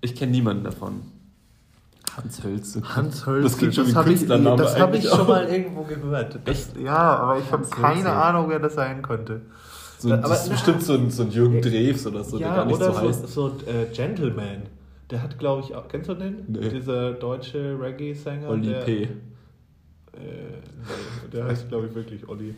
[0.00, 1.02] ich kenne niemanden davon.
[2.16, 2.82] Hans Hölzl.
[2.82, 3.42] Hans Hölzl.
[3.42, 5.28] Das klingt schon wie ein habe ich, Künstlername das hab ich schon auch.
[5.28, 6.38] mal irgendwo gehört.
[6.48, 6.76] Echt?
[6.78, 8.06] Ja, aber ich habe keine Hölzl.
[8.08, 9.42] Ahnung, wer das sein könnte.
[9.98, 12.64] So, Aber- das ist bestimmt so ein, so ein Jürgen Drews oder so, der gar
[12.64, 13.28] nicht oder so heißt.
[13.28, 14.62] so äh, Gentleman.
[15.10, 15.88] Der hat, glaube ich, auch.
[15.88, 16.44] Kennst du den?
[16.48, 16.68] Nee.
[16.70, 18.56] Dieser deutsche Reggae-Sänger.
[18.56, 19.08] Der, P.
[20.16, 22.54] Äh, nee, der heißt, glaube ich, wirklich Olli.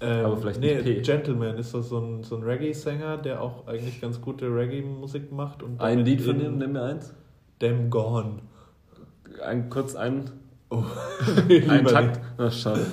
[0.00, 1.00] Ähm, Aber vielleicht nee, P.
[1.00, 5.62] Gentleman ist so, so ein, so ein Reggae-Sänger, der auch eigentlich ganz gute Reggae-Musik macht.
[5.62, 7.14] Und Ein Lied von dem, nimm mir eins.
[7.60, 8.40] Them Gone.
[9.42, 10.30] Ein, kurz ein,
[10.68, 10.82] Oh.
[11.48, 12.20] ein Takt.
[12.38, 12.84] Ach, schade.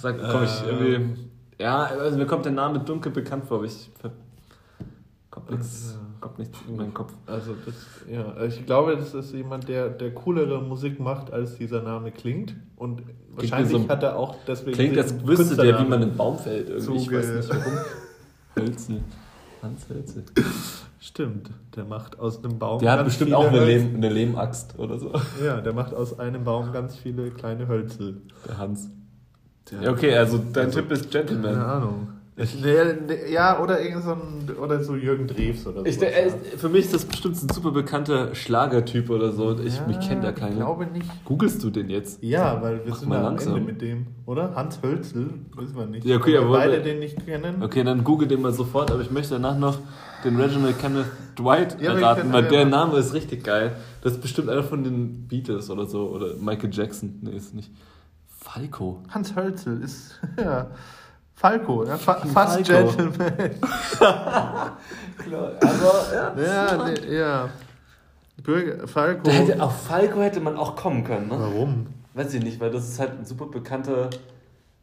[0.00, 0.86] Sag, komm ich Ähm.
[0.86, 1.20] irgendwie.
[1.58, 3.90] Ja, also mir kommt der Name dunkel bekannt vor, aber ich.
[5.30, 6.00] Kommt nichts, Ja.
[6.24, 7.12] Kommt nichts in meinen Kopf.
[7.26, 7.74] Also das,
[8.10, 12.56] ja, ich glaube, das ist jemand, der, der coolere Musik macht, als dieser Name klingt.
[12.76, 13.02] Und
[13.34, 14.72] wahrscheinlich wie so- hat er auch deswegen.
[14.74, 16.70] Klingt, als wüsste der, wie man einen Baum fällt.
[16.70, 16.96] Irgendwie.
[16.96, 17.72] Ich weiß nicht warum.
[18.56, 19.00] Hölzel.
[19.62, 20.24] Hans Hölzel.
[20.98, 22.78] Stimmt, der macht aus einem Baum.
[22.80, 25.12] Der hat ganz bestimmt viele auch eine, Lehm, eine Lehmaxt oder so.
[25.44, 28.22] Ja, der macht aus einem Baum ganz viele kleine Hölzel.
[28.48, 28.88] Der Hans.
[29.70, 31.56] Der- Ja, okay, also dein Also, Tipp ist Keine Gentleman.
[31.60, 32.08] Ahnung.
[32.36, 32.56] Ich,
[33.30, 35.86] ja, oder irgend so ein, oder so Jürgen Drews oder so.
[35.86, 39.56] Ich, der, er ist- für mich ist das bestimmt ein super bekannter Schlagertyp oder so.
[39.60, 40.56] Ich, mich kennt da Ich keiner.
[40.56, 41.06] glaube nicht.
[41.24, 42.20] Googlest du den jetzt?
[42.24, 43.54] Ja, weil wir Mach sind mal am langsam.
[43.56, 44.52] Ende mit dem, oder?
[44.56, 46.04] Hans Hölzel, wissen wir nicht.
[46.04, 47.62] Ja, okay, Weil aber beide wir- den nicht kennen.
[47.62, 49.78] Okay, dann google den mal sofort, aber ich möchte danach noch
[50.24, 51.06] den Reginald Kenneth
[51.38, 52.64] Dwight Ja, erraten, weil ja, der ja.
[52.64, 53.76] Name ist richtig geil.
[54.02, 57.20] Das ist bestimmt einer von den Beatles oder so, oder Michael Jackson.
[57.22, 57.70] Nee, ist nicht.
[58.40, 59.02] Falco.
[59.08, 60.66] Hans Hölzel ist, ja,
[61.36, 62.90] Falco, ja, fa fast Falco.
[62.92, 63.50] Gentleman.
[63.98, 64.78] Klar,
[65.60, 66.34] aber ja.
[66.76, 67.48] Ja, nee, ja.
[68.42, 69.30] Bürger, Falco.
[69.30, 71.36] Hätte, auf Falco hätte man auch kommen können, ne?
[71.38, 71.86] Warum?
[72.14, 74.10] Weiß ich nicht, weil das ist halt ein super bekannter.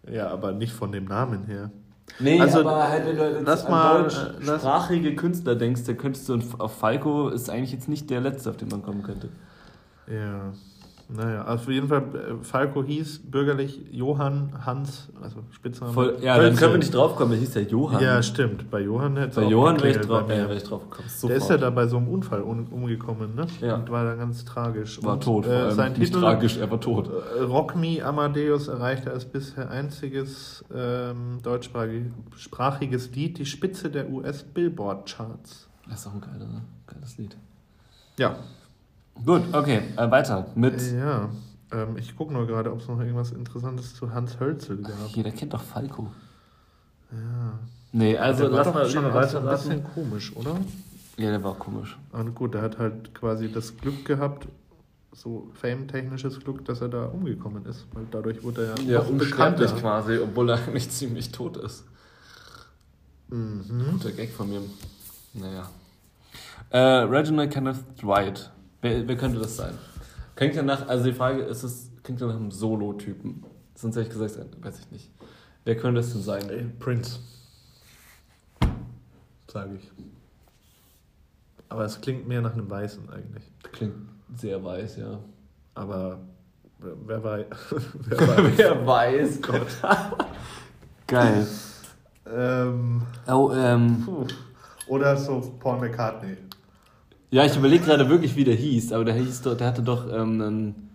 [0.10, 1.72] Ja, aber nicht von dem Namen her.
[2.20, 5.98] Nee, Also, aber halt, wenn du jetzt lass an mal, äh, deutschsprachige Künstler denkst, dann
[5.98, 9.30] könntest du auf Falco ist eigentlich jetzt nicht der letzte, auf den man kommen könnte.
[10.08, 10.52] Ja,
[11.16, 15.94] naja, auf jeden Fall, äh, Falco hieß bürgerlich Johann Hans, also Spitzname.
[15.94, 16.60] Voll, ja, dann Hölzel.
[16.60, 18.02] können wir nicht drauf kommen, der hieß ja Johann.
[18.04, 18.70] Ja, stimmt.
[18.72, 21.08] Bei Johann hätte Bei auch Johann wäre ich, drauf, bei ja, wär ich drauf gekommen.
[21.24, 23.48] Der ist ja da bei so einem Unfall um, umgekommen, ne?
[23.62, 23.76] Ja.
[23.76, 25.04] Und war dann ganz tragisch.
[25.04, 25.46] war Und, tot.
[25.46, 25.72] vor Äh, allem.
[25.76, 27.10] sein nicht Titel tragisch, er war tot.
[27.38, 35.68] äh, Rock Me Amadeus erreichte als bisher einziges ähm, deutschsprachiges Lied die Spitze der US-Billboard-Charts.
[35.90, 36.48] Das ist auch ein geiler,
[36.88, 37.36] geiles Lied.
[38.18, 38.36] Ja.
[39.26, 40.82] Gut, okay, äh, weiter mit.
[40.94, 41.30] Ja.
[41.72, 45.08] Ähm, ich gucke nur gerade, ob es noch irgendwas Interessantes zu Hans Hölzel gab.
[45.10, 46.08] Jeder kennt doch Falco.
[47.12, 47.60] Ja.
[47.94, 50.58] Nee, also Der war lass mal, auch so ein bisschen komisch, oder?
[51.18, 51.98] Ja, der war auch komisch.
[52.14, 54.48] Und gut, er hat halt quasi das Glück gehabt,
[55.14, 57.86] so fame-technisches Glück, dass er da umgekommen ist.
[57.94, 59.68] Weil dadurch wurde er Ja, unsterblich bekannter.
[59.76, 61.84] quasi, obwohl er eigentlich ziemlich tot ist.
[63.28, 63.92] Mhm.
[63.92, 64.62] Guter Gag von mir.
[65.34, 65.70] Naja.
[66.70, 68.52] Äh, Reginald Kenneth Dwight.
[68.82, 69.78] Wer, wer könnte das sein?
[70.36, 73.44] Klingt ja nach, also die Frage ist es, klingt ja nach einem Solo-Typen.
[73.76, 75.12] Sonst hätte ich gesagt, äh, weiß ich nicht.
[75.64, 76.50] Wer könnte es denn sein?
[76.50, 77.20] Ey, Prince.
[79.48, 79.92] Sage ich.
[81.70, 83.44] Aber es klingt mehr nach einem Weißen eigentlich.
[83.72, 83.94] Klingt
[84.36, 85.20] sehr weiß, ja.
[85.76, 86.20] Aber
[86.80, 87.46] Wer, wer weiß.
[88.08, 88.58] wer weiß.
[88.58, 89.42] Wer weiß.
[89.42, 89.68] Gott.
[91.08, 91.48] Geil.
[92.26, 94.02] ähm, Oh, ähm.
[94.04, 94.26] puh.
[94.88, 96.38] Oder so Paul McCartney.
[97.32, 100.06] Ja, ich überlege gerade wirklich, wie der hieß, aber der hieß doch, der hatte doch
[100.12, 100.90] ähm, einen,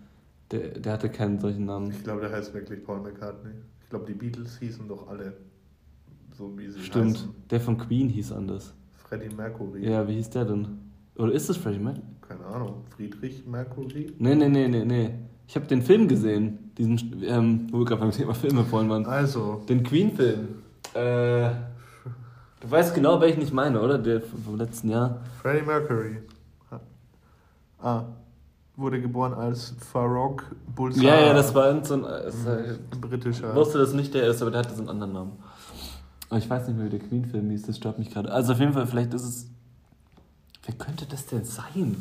[0.51, 1.89] der, der hatte keinen solchen Namen.
[1.89, 3.51] Ich glaube, der heißt wirklich Paul McCartney.
[3.83, 5.33] Ich glaube, die Beatles hießen doch alle
[6.37, 7.17] so, wie sie Stimmt.
[7.17, 7.29] heißen.
[7.49, 8.75] Der von Queen hieß anders.
[9.09, 9.89] Freddie Mercury.
[9.89, 10.67] Ja, wie hieß der denn?
[11.15, 12.03] Oder ist es Freddie Mercury?
[12.27, 12.83] Keine Ahnung.
[12.95, 14.13] Friedrich Mercury?
[14.19, 15.09] Nee, nee, nee, nee, nee.
[15.47, 19.05] Ich habe den Film gesehen, diesen, ähm, wo wir gerade beim Thema Filme vorhin waren.
[19.07, 20.47] Also, Den Queen-Film.
[20.93, 21.49] Äh,
[22.59, 23.97] du weißt genau, welchen ich meine, oder?
[23.97, 25.21] Der vom letzten Jahr.
[25.41, 26.17] Freddie Mercury.
[27.79, 28.05] Ah,
[28.75, 30.43] wurde geboren als Farouk
[30.75, 31.05] Bulsara.
[31.05, 32.03] Ja, ja, das war so ein.
[32.05, 33.49] äh, äh, ein britischer.
[33.49, 35.31] Ich wusste, dass es nicht der ist, aber der hatte so einen anderen Namen.
[36.29, 38.31] Aber ich weiß nicht mehr, wie der Queen-Film hieß, das stört mich gerade.
[38.31, 39.47] Also auf jeden Fall, vielleicht ist es.
[40.65, 41.95] Wer könnte das denn sein?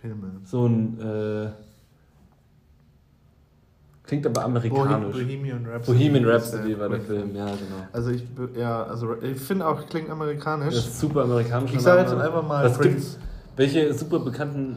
[0.00, 0.32] Filme.
[0.44, 1.00] So ein.
[1.00, 1.50] Äh,
[4.06, 5.16] klingt aber amerikanisch.
[5.16, 5.98] Bohemian Rhapsody.
[5.98, 7.88] Bohemian Rhapsody war der Film, ja, genau.
[7.92, 8.24] Also ich,
[8.56, 10.74] ja, also ich finde auch, klingt amerikanisch.
[10.74, 11.72] Das ist super amerikanisch.
[11.74, 13.18] Ich sag jetzt einfach mal Was Prince.
[13.56, 14.76] Welche super bekannten.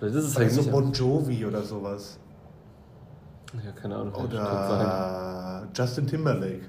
[0.00, 0.70] Das ist es halt nicht.
[0.70, 2.18] Bon Jovi oder sowas.
[3.64, 4.14] Ja, keine Ahnung.
[4.14, 6.62] Oder Justin Timberlake.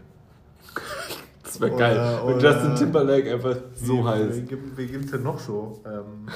[1.43, 4.35] Das wäre geil, wenn Justin Timberlake einfach so heißt.
[4.37, 5.81] Wie, gibt- gibt's denn noch so?
[5.85, 6.27] Ähm,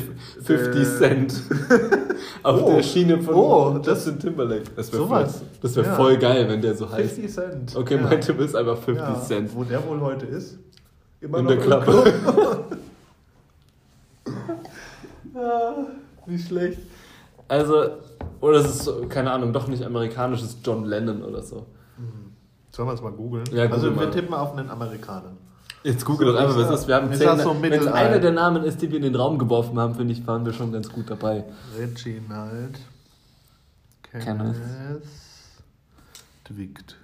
[0.00, 1.42] 50 Äh, Cent.
[2.42, 2.72] Auf Oh.
[2.74, 4.64] der Schiene von Oh, das- Justin Timberlake.
[4.76, 5.28] Das wäre voll,
[5.60, 5.94] das wär Ja.
[5.94, 7.14] voll geil, wenn der so heißt.
[7.16, 7.76] 50 Cent.
[7.76, 8.02] Okay, ja.
[8.02, 9.20] mein Tipp ist einfach 50 ja.
[9.20, 9.54] Cent.
[9.54, 10.58] Wo der wohl heute ist?
[11.20, 12.12] Immer In noch der Klappe.
[15.34, 15.74] Ja,
[16.26, 16.78] nicht schlecht.
[17.48, 17.84] Also,
[18.40, 21.66] oder es ist, keine Ahnung, doch nicht amerikanisch, es ist John Lennon oder so.
[22.70, 23.44] Sollen wir es mal googeln?
[23.52, 24.10] Ja, also wir mal.
[24.10, 25.32] tippen auf einen Amerikaner.
[25.84, 26.88] Jetzt google doch einfach, was ist.
[26.88, 27.26] Wir haben Ist zehn.
[27.26, 29.94] das so Wenn es einer der Namen ist, die wir in den Raum geworfen haben,
[29.94, 31.44] finde ich, waren wir schon ganz gut dabei.
[31.76, 32.78] Reginald
[34.02, 34.24] Kenneth.
[34.24, 35.02] Kenneth
[36.48, 36.96] Dwigt.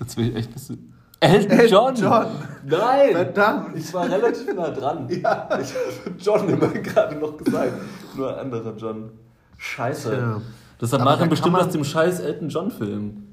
[0.00, 0.94] Jetzt will ich echt wissen.
[1.20, 1.94] Elton John!
[1.94, 2.26] John.
[2.64, 3.12] Nein!
[3.12, 3.76] Verdammt!
[3.76, 5.06] Ich war relativ nah dran.
[5.10, 5.48] Ja.
[5.60, 7.72] Ich habe John immer gerade noch gesagt.
[8.16, 9.10] Nur ein anderer John.
[9.58, 10.10] Scheiße.
[10.10, 10.40] Tja.
[10.78, 13.29] Das hat Aber da Marian kann bestimmt aus dem scheiß Elton John-Film.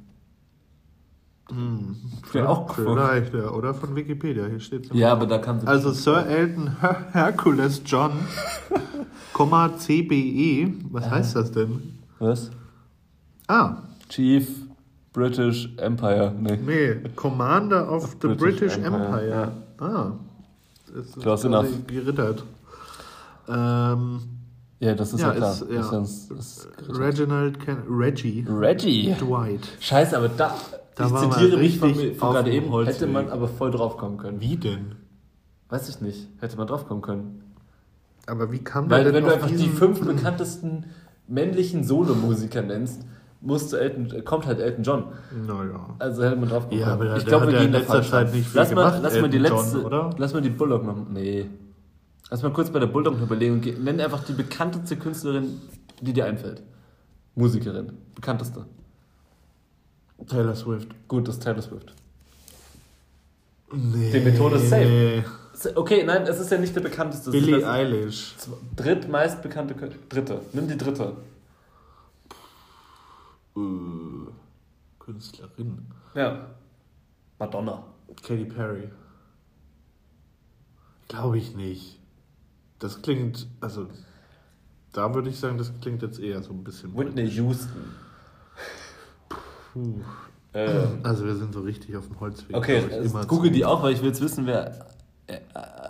[1.50, 1.96] Hm.
[2.34, 2.74] Ja, auch.
[2.74, 3.50] Vielleicht, ja.
[3.52, 4.46] Oder von Wikipedia.
[4.48, 5.68] Hier steht Ja, aber da sie.
[5.68, 8.12] Also Sir Elton Her Hercules John,
[9.34, 10.74] Komma CBE.
[10.92, 12.00] Was heißt das denn?
[12.20, 12.52] Was?
[13.48, 13.78] Ah,
[14.10, 14.48] Chief
[15.14, 16.34] British Empire.
[16.38, 16.58] Nee.
[16.58, 16.96] nee.
[17.16, 19.52] Commander of the British British, Empire, Empire.
[19.80, 20.12] Ah.
[20.94, 21.68] Das ist Close enough.
[21.88, 22.44] gerittert.
[23.48, 24.20] Ähm,
[24.80, 25.52] Ja, das ist ja, Ja, klar.
[25.54, 25.80] ist- Das ja.
[25.82, 26.70] ist ganz- das ist
[27.00, 29.16] Reginald Ken Reggie Reggie.
[29.20, 29.68] Dwight.
[29.80, 30.56] Scheiße, aber da.
[30.96, 32.70] Da ich zitiere mich von, von gerade eben.
[32.72, 32.96] Holzweg.
[32.96, 34.40] Hätte man aber voll drauf kommen können.
[34.42, 34.96] Wie denn?
[35.70, 36.28] Weiß ich nicht.
[36.40, 37.44] Hätte man drauf kommen können.
[38.26, 40.86] Aber wie kam Weil der wenn denn du einfach die fünf bekanntesten
[41.28, 43.02] männlichen Solomusiker nennst,
[43.42, 45.04] musst du Elton, kommt halt Elton John.
[45.46, 45.96] Naja.
[46.00, 47.10] Also hätte man drauf kommen Ja, können.
[47.10, 48.34] aber ich glaube, wir ja gehen da falsch Zeit rein.
[48.36, 50.10] nicht viel lass mal, gemacht, lass mal die Elton letzte, John, oder?
[50.18, 50.98] Lass mal die Bulldog noch.
[51.12, 51.50] Nee.
[52.30, 55.62] Lass mal kurz bei der Bulldog noch überlegen und geh- nenn einfach die bekannteste Künstlerin,
[56.02, 56.62] die dir einfällt.
[57.36, 57.94] Musikerin.
[58.16, 58.66] Bekannteste.
[60.28, 60.90] Taylor Swift.
[61.08, 61.94] Gut, das ist Taylor Swift.
[63.72, 64.12] Nee.
[64.12, 65.24] Die Methode ist safe.
[65.76, 67.32] Okay, nein, es ist ja nicht der bekannteste.
[67.32, 68.36] Billie Eilish.
[68.76, 69.74] Drittmeistbekannte
[70.10, 70.42] Dritte.
[70.54, 71.16] Nimm die dritte.
[73.56, 73.60] Äh,
[75.00, 75.86] Künstlerin.
[76.14, 76.48] Ja.
[77.40, 77.84] Madonna.
[78.22, 78.90] Katy Perry.
[81.08, 81.97] Glaube ich nicht.
[82.80, 83.88] Das klingt, also,
[84.94, 86.96] da würde ich sagen, das klingt jetzt eher so ein bisschen.
[86.98, 87.94] Whitney Houston.
[89.74, 90.02] Puh.
[90.54, 92.56] Ähm, Also, wir sind so richtig auf dem Holzweg.
[92.56, 94.88] okay, ich, immer google die auch, weil ich will jetzt wissen, wer.
[95.28, 95.40] Äh,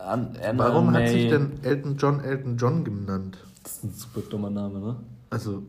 [0.05, 3.37] An- Anna Warum hat May- sich denn Elton John Elton John genannt?
[3.63, 4.95] Das ist ein super dummer Name, ne?
[5.29, 5.63] Also,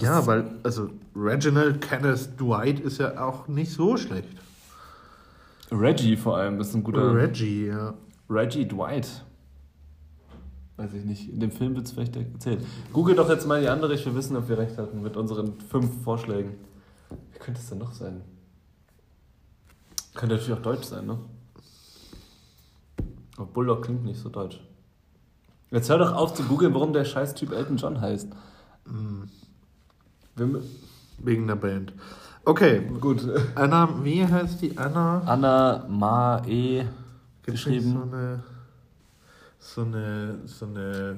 [0.00, 4.28] ja, weil, also, Reginald Kenneth Dwight ist ja auch nicht so schlecht.
[5.72, 7.14] Reggie vor allem ist ein guter.
[7.14, 7.94] Reggie, ja.
[8.28, 9.24] Reggie Dwight.
[10.80, 11.28] Weiß ich nicht.
[11.28, 12.64] In dem Film wird es vielleicht erzählt.
[12.94, 15.60] Google doch jetzt mal die andere, ich will wissen, ob wir recht hatten mit unseren
[15.60, 16.54] fünf Vorschlägen.
[17.32, 18.22] Wie könnte es denn noch sein?
[20.14, 21.18] Könnte natürlich auch deutsch sein, ne?
[23.36, 24.58] Aber Bulldog klingt nicht so deutsch.
[25.70, 28.28] Jetzt hör doch auf zu googeln, warum der scheiß Typ Elton John heißt.
[30.38, 30.62] Mü-
[31.18, 31.92] Wegen der Band.
[32.46, 33.28] Okay, gut.
[33.54, 35.20] Anna, wie heißt die Anna?
[35.26, 36.86] Anna Mae
[37.42, 37.92] geschrieben.
[37.92, 38.42] So eine,
[39.62, 41.16] so eine, so eine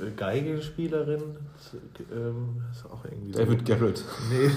[0.00, 1.20] äh, äh, Geigenspielerin.
[1.58, 1.76] So,
[2.14, 3.64] ähm, ist auch irgendwie David so.
[3.74, 4.04] Garrett.
[4.30, 4.50] Nee,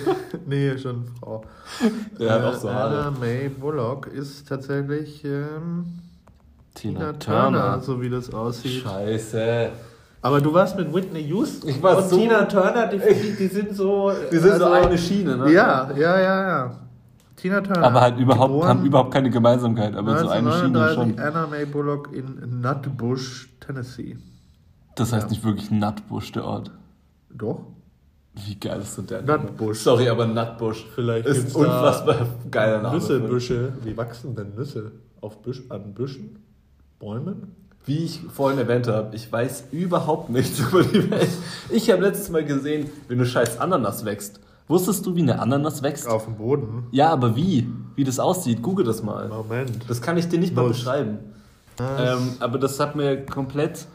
[0.71, 1.43] nee, schon Frau.
[2.17, 2.99] Der hat Äh, auch so Haare.
[3.07, 5.85] Anna May Bullock ist tatsächlich ähm,
[6.73, 7.81] Tina, Tina Turner, Turner.
[7.81, 8.83] so wie das aussieht.
[8.83, 9.69] Scheiße.
[10.21, 12.97] Aber du warst mit Whitney Houston Ich war und so- Tina Turner, die,
[13.37, 14.13] die, sind so...
[14.31, 15.51] Die sind so also- eine Schiene, ne?
[15.51, 16.79] Ja, ja, ja, ja.
[17.43, 17.83] Tina Turner.
[17.83, 21.19] Aber halt überhaupt, geboren haben überhaupt keine Gemeinsamkeit, aber so eine Schiene 1939, schon.
[21.19, 24.17] Anna Mae Bullock in Nutbush, Tennessee.
[24.95, 25.29] Das heißt Ja.
[25.29, 26.71] nicht wirklich Nutbush, der Ort.
[27.29, 27.65] Doch.
[28.33, 29.23] Wie geil ist denn der?
[29.23, 29.77] Nutbush.
[29.79, 32.95] Sorry, aber Nutbush Vielleicht ist gibt's unfassbar geiler Name.
[32.95, 33.73] Nüssebüsche.
[33.83, 34.93] Wie wachsen denn Nüsse?
[35.19, 36.39] Auf Büsch, an Büschen?
[36.97, 37.51] Bäumen?
[37.85, 41.27] Wie ich vorhin erwähnt habe, ich weiß überhaupt nichts über die Welt.
[41.71, 44.39] Ich habe letztes Mal gesehen, wie eine scheiß Ananas wächst.
[44.67, 46.07] Wusstest du, wie eine Ananas wächst?
[46.07, 46.87] Auf dem Boden.
[46.91, 47.69] Ja, aber wie?
[47.95, 48.61] Wie das aussieht?
[48.61, 49.27] Google das mal.
[49.27, 49.89] Moment.
[49.89, 51.19] Das kann ich dir nicht mal beschreiben.
[51.79, 53.87] Ähm, aber das hat mir komplett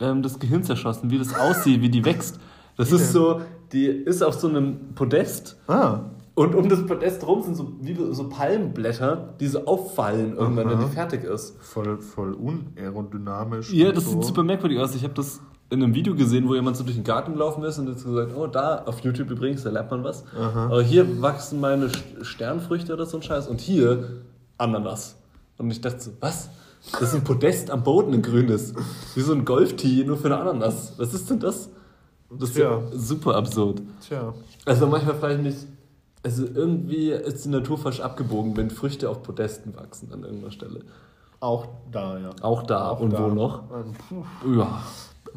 [0.00, 2.38] ähm, das Gehirn zerschossen, wie das aussieht, wie die wächst.
[2.76, 3.12] Das Wie ist denn?
[3.12, 3.40] so,
[3.72, 6.00] die ist auf so einem Podest ah.
[6.34, 10.78] und um das Podest rum sind so, wie so Palmblätter, die so auffallen irgendwann, wenn
[10.78, 10.84] Aha.
[10.84, 11.56] die fertig ist.
[11.60, 13.72] Voll, voll unaerodynamisch.
[13.72, 14.12] Ja, das so.
[14.12, 14.94] sieht super merkwürdig aus.
[14.94, 15.40] Ich habe das
[15.70, 18.32] in einem Video gesehen, wo jemand so durch den Garten gelaufen ist und jetzt gesagt,
[18.34, 20.24] oh, da, auf YouTube übrigens, da lernt man was.
[20.34, 20.66] Aha.
[20.66, 21.90] Aber hier wachsen meine
[22.22, 24.22] Sternfrüchte oder so ein Scheiß und hier
[24.56, 25.16] Ananas.
[25.58, 26.48] Und ich dachte so, was?
[26.92, 28.72] Das ist ein Podest am Boden in grünes.
[29.14, 30.94] Wie so ein Golftee, nur für eine Ananas.
[30.96, 31.68] Was ist denn das?
[32.30, 33.82] Das ist ja super absurd.
[34.06, 34.32] Tja.
[34.64, 35.56] Also manchmal frage ich mich,
[36.22, 40.80] also irgendwie ist die Natur falsch abgebogen, wenn Früchte auf Podesten wachsen an irgendeiner Stelle.
[41.40, 42.30] Auch da, ja.
[42.42, 43.22] Auch da Auch und da.
[43.22, 43.62] wo noch?
[44.56, 44.82] Ja.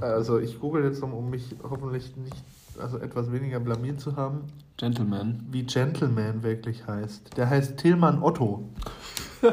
[0.02, 2.36] Also ich google jetzt, um, um mich hoffentlich nicht,
[2.80, 4.42] also etwas weniger blamiert zu haben,
[4.78, 5.46] Gentleman.
[5.52, 7.38] wie Gentleman wirklich heißt.
[7.38, 8.70] Der heißt Tillmann Otto.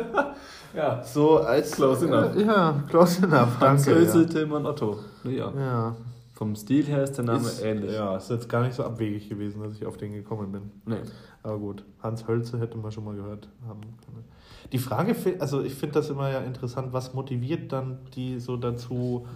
[0.74, 1.03] Ja.
[1.03, 1.72] So als...
[1.72, 2.36] Close enough.
[2.36, 4.05] Äh, ja, close enough, Hans danke.
[4.05, 4.24] Ja.
[4.24, 4.99] Tillmann Otto.
[5.24, 5.51] Ja.
[5.57, 5.96] Ja.
[6.34, 7.92] Vom Stil her ist der Name Ist, ähnlich.
[7.92, 10.70] Ja, ist jetzt gar nicht so abwegig gewesen, dass ich auf den gekommen bin.
[10.86, 11.01] Nee.
[11.42, 14.24] Aber gut, Hans Hölze hätte man schon mal gehört haben können.
[14.70, 19.26] Die Frage, also ich finde das immer ja interessant, was motiviert dann die so dazu,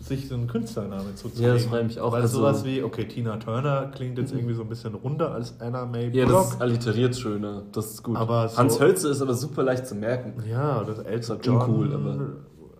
[0.00, 1.44] sich so einen Künstlernamen zuzulegen?
[1.46, 2.12] Ja, das ich mich auch.
[2.12, 5.54] Weil Also- sowas wie, okay, Tina Turner klingt jetzt irgendwie so ein bisschen runder als
[5.60, 6.42] Anna May Ja, Bullock.
[6.44, 7.62] das ist alliteriert schöner.
[7.72, 8.16] Das ist gut.
[8.16, 10.34] Aber so- Hans Hölze ist aber super leicht zu merken.
[10.50, 11.56] Ja, das Ist halt John.
[11.56, 12.16] uncool, aber-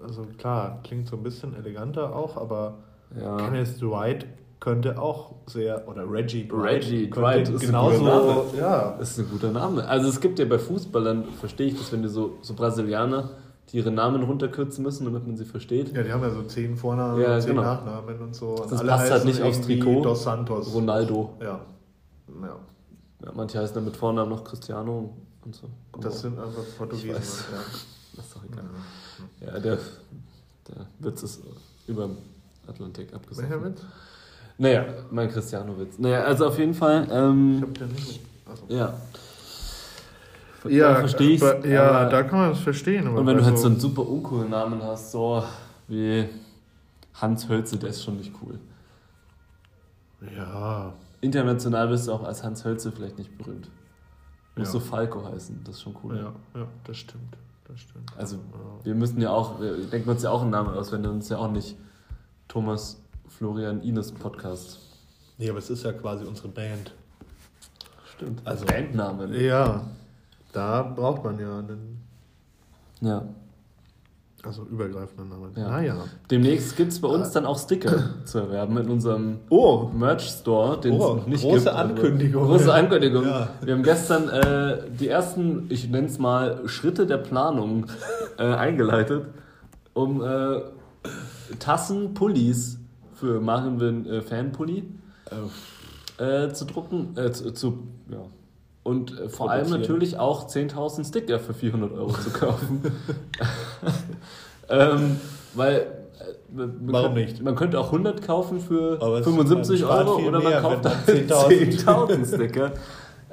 [0.06, 2.74] Also klar, klingt so ein bisschen eleganter auch, aber
[3.20, 3.36] Ja.
[3.36, 4.26] Kenneth Dwight
[4.60, 6.82] könnte auch sehr, oder Reggie Dwight.
[6.84, 8.42] Reggie Dwight ist ein genauso, guter Name.
[8.58, 8.96] ja.
[8.98, 9.86] Das ist ein guter Name.
[9.86, 13.30] Also es gibt ja bei Fußballern, verstehe ich das, wenn die so, so Brasilianer,
[13.70, 15.94] die ihre Namen runterkürzen müssen, damit man sie versteht.
[15.94, 17.62] Ja, die haben ja so zehn Vornamen Ja, und zehn genau.
[17.62, 18.54] Nachnamen und so.
[18.56, 20.02] Und Das passt halt nicht aufs Trikot.
[20.02, 20.72] Dos Santos.
[20.72, 21.34] Ronaldo.
[21.40, 21.60] Ja.
[22.42, 22.56] ja.
[23.24, 25.12] Ja, manche heißen dann mit Vornamen noch Cristiano
[25.44, 25.68] und so.
[26.00, 27.10] Das sind einfach Portugiesen.
[27.10, 27.44] Ich weiß.
[27.52, 27.58] Ja.
[28.16, 28.64] Das ist doch egal.
[29.40, 29.78] Ja, der,
[30.66, 31.40] der Witz ist
[31.86, 32.16] über dem
[32.66, 33.48] Atlantik abgesoffen.
[33.48, 33.80] Welcher Witz?
[34.56, 35.98] Naja, mein Cristiano-Witz.
[36.00, 38.20] Naja, also auf jeden Fall, Ich ähm, hab den nicht.
[38.44, 38.64] Also.
[38.68, 38.92] ja.
[40.68, 43.06] Ja, da verstehe ich aber- Ja, da kann man es verstehen.
[43.06, 45.42] aber Und wenn du halt so einen super uncoolen Namen hast, so
[45.86, 46.28] wie
[47.14, 48.58] Hans Hölze, der ist schon nicht cool.
[50.36, 50.92] Ja.
[51.20, 53.66] International bist du auch als Hans Hölze vielleicht nicht berühmt.
[54.54, 54.80] Du musst Ja.
[54.80, 56.16] so Falco heißen, das ist schon cool.
[56.16, 57.36] Ja, ja, das stimmt.
[57.66, 58.10] Das stimmt.
[58.16, 58.84] Also ja.
[58.84, 61.28] wir müssen ja auch, wir denken uns ja auch einen Namen aus, wenn wir uns
[61.28, 61.76] ja auch nicht
[62.48, 64.78] Thomas Florian Ines Podcast.
[65.36, 66.92] Nee, aber es ist ja quasi unsere Band.
[68.16, 68.40] Stimmt.
[68.44, 69.32] Also- Bandnamen.
[69.34, 69.84] Ja.
[70.52, 72.00] Da braucht man ja einen,
[73.00, 73.22] Ja.
[74.42, 75.52] also übergreifenden Namen.
[75.56, 75.68] Ja.
[75.68, 76.04] Naja.
[76.30, 80.80] Demnächst gibt es bei uns dann auch Sticker zu erwerben in unserem Oh, Merch Store,
[80.80, 81.76] den Oh, es noch nicht große gibt.
[81.76, 82.44] Ankündigung.
[82.46, 83.24] Große Ankündigung.
[83.24, 83.48] Ja.
[83.60, 87.86] Wir haben gestern äh, die ersten, ich nenne es mal, Schritte der Planung
[88.38, 89.26] äh, eingeleitet,
[89.92, 90.60] um äh,
[91.58, 92.78] Tassen, Pullis
[93.14, 94.84] für einen äh, Fanpulli
[96.18, 97.78] äh, zu drucken, äh, zu, zu
[98.10, 98.18] ja.
[98.88, 102.80] Und äh, vor allem natürlich auch 10.000 Sticker für 400 Euro zu kaufen.
[104.70, 105.16] ähm,
[105.54, 105.84] weil äh,
[106.54, 107.42] man Warum könnte- nicht?
[107.42, 110.84] Man könnte auch 100 kaufen für Aber es- 75 man spart Euro oder man kauft
[110.84, 112.72] dann man 10.000 10.000 Sticker.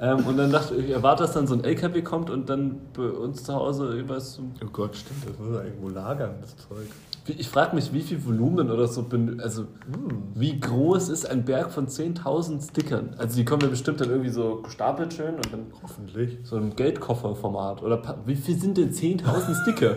[0.00, 2.80] ähm, und dann dachte ich, ich erwarte, dass dann so ein LKW kommt und dann
[2.94, 6.54] bei uns zu Hause jeweils so Oh Gott, stimmt, das muss ja irgendwo lagern, das
[6.56, 6.86] Zeug.
[7.28, 10.22] Ich frage mich, wie viel Volumen oder so, ben- also Hm.
[10.34, 13.14] wie groß ist ein Berg von 10.000 Stickern?
[13.18, 16.38] Also die kommen ja bestimmt dann irgendwie so gestapelt schön und dann Hoffentlich.
[16.44, 17.82] so im Geldkofferformat.
[17.82, 19.96] Oder wie viel sind denn 10.000 Sticker?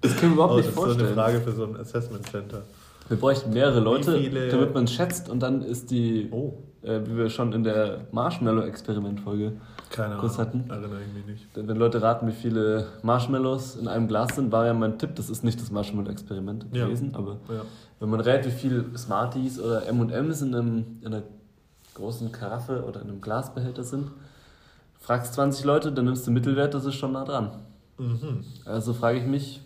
[0.00, 1.14] Das können wir überhaupt Oh, nicht das ist so eine vorstellen.
[1.14, 2.62] Frage für so ein Assessment Center.
[3.08, 4.18] Wir bräuchten mehrere Leute,
[4.50, 9.52] damit man schätzt und dann ist die, Oh, äh, wie wir schon in der Marshmallow-Experiment-Folge,
[9.90, 10.46] keine Kurz Ahnung.
[10.62, 10.70] hatten.
[10.70, 11.56] Erinnere ich mich nicht.
[11.56, 15.14] Denn wenn Leute raten, wie viele Marshmallows in einem Glas sind, war ja mein Tipp,
[15.16, 16.86] das ist nicht das Marshmallow-Experiment Ja.
[16.86, 17.62] gewesen, aber Ja.
[17.98, 21.22] wenn man rät, wie viel Smarties oder M&M's in, einem, in einer
[21.94, 24.10] großen Karaffe oder in einem Glasbehälter sind,
[25.00, 27.50] fragst 20 Leute, dann nimmst du Mittelwert, das ist schon nah dran.
[27.98, 28.44] Mhm.
[28.64, 29.60] Also frage ich mich,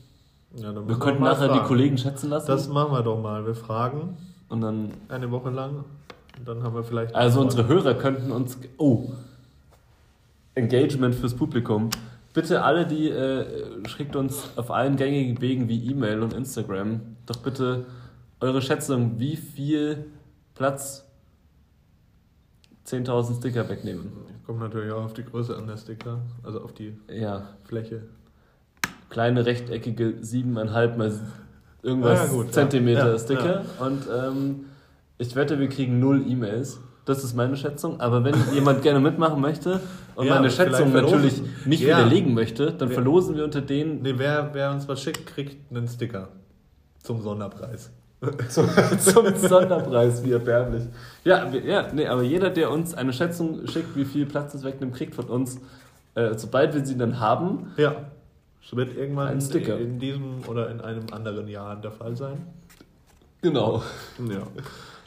[0.57, 1.67] Ja, wir könnten nachher die fragen.
[1.67, 2.47] Kollegen schätzen lassen.
[2.47, 3.45] Das machen wir doch mal.
[3.45, 4.17] Wir fragen
[4.49, 4.93] Und dann.
[5.09, 5.85] Eine Woche lang.
[6.39, 7.13] Und dann haben wir vielleicht.
[7.15, 8.57] Also unsere Hörer könnten uns.
[8.79, 9.09] Oh.
[10.55, 11.91] Engagement fürs Publikum.
[12.33, 13.47] Bitte alle, die äh,
[13.89, 17.87] schickt uns auf allen gängigen Wegen wie E-Mail und Instagram, doch bitte
[18.41, 20.07] eure Schätzung, wie viel
[20.55, 21.09] Platz
[22.87, 24.13] 10.000 Sticker wegnehmen.
[24.47, 26.21] Kommt natürlich auch auf die Größe an der Sticker.
[26.43, 28.03] Also auf die Ja, Fläche.
[29.09, 31.13] kleine rechteckige 7,5 mal
[31.83, 32.53] irgendwas ja, gut.
[32.53, 33.65] Zentimeter Ja, Sticker.
[33.81, 34.65] Und ähm,
[35.19, 36.81] ich wette, wir kriegen null E-Mails.
[37.07, 38.01] Das ist meine Schätzung.
[38.01, 39.81] Aber wenn jemand gerne mitmachen möchte
[40.15, 41.99] und Ja, meine Schätzung natürlich nicht Ja.
[41.99, 45.71] widerlegen möchte, dann Wer- verlosen wir unter denen Nee, wer, wer uns was schickt, kriegt
[45.71, 46.29] einen Sticker.
[47.03, 47.91] Zum Sonderpreis.
[48.49, 48.67] zum,
[48.99, 50.85] zum Sonderpreis, wie erbärmlich.
[51.25, 54.95] Ja, ja, nee, aber jeder, der uns eine Schätzung schickt, wie viel Platz es wegnimmt,
[54.95, 55.59] kriegt von uns,
[56.15, 57.97] äh, sobald wir sie dann haben, Ja.
[58.63, 59.77] Das wird irgendwann Ein Sticker.
[59.79, 62.47] in diesem oder in einem anderen Jahr der Fall sein.
[63.43, 63.83] genau.
[64.19, 64.47] Ja.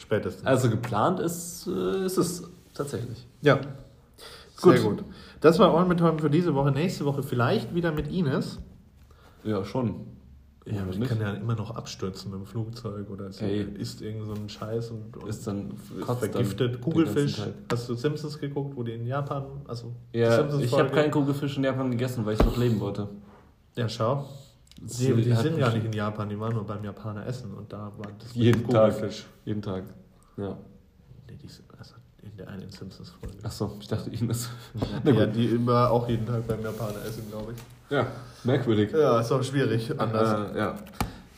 [0.07, 0.45] Spätestens.
[0.45, 2.43] Also geplant ist, äh, ist es
[2.73, 3.27] tatsächlich.
[3.41, 3.59] ja.
[4.59, 4.97] Sehr Gut.
[4.97, 5.05] gut.
[5.39, 6.71] Das war Ohrenbetäubend für diese Woche.
[6.71, 8.57] Nächste Woche vielleicht wieder mit Ines.
[9.43, 10.07] Ja, schon.
[10.65, 11.09] Ja, aber ich nicht?
[11.09, 13.45] kann ja immer noch abstürzen mit dem Flugzeug oder so.
[13.45, 13.67] Ey.
[13.77, 16.81] Isst irgend so einen Scheiß und, und Ist dann ist dann vergiftet.
[16.81, 17.39] Kugelfisch.
[17.71, 21.55] Hast du Simpsons geguckt, wo die in Japan, also die Ja, ich habe keinen Kugelfisch
[21.57, 23.07] in Japan gegessen, weil ich noch leben wollte.
[23.75, 24.27] Ja, schau.
[24.81, 27.71] Das Die, die sind gar nicht in Japan, die waren nur beim Japaner essen und
[27.73, 28.91] da war das Jeden Tag.
[28.93, 29.25] Kugelfisch.
[29.45, 29.83] Jeden Tag.
[30.37, 30.55] Ja.
[31.27, 33.37] Nee, die sind also in der einen Simpsons-Folge.
[33.43, 34.49] Achso, ich dachte Ines.
[35.03, 37.57] Ja, die war auch jeden Tag beim Japaner essen, glaube ich.
[37.95, 38.05] Ja,
[38.43, 38.91] merkwürdig.
[38.91, 39.91] Ja, ist auch schwierig.
[39.99, 40.53] Anders.
[40.53, 40.75] Äh, ja.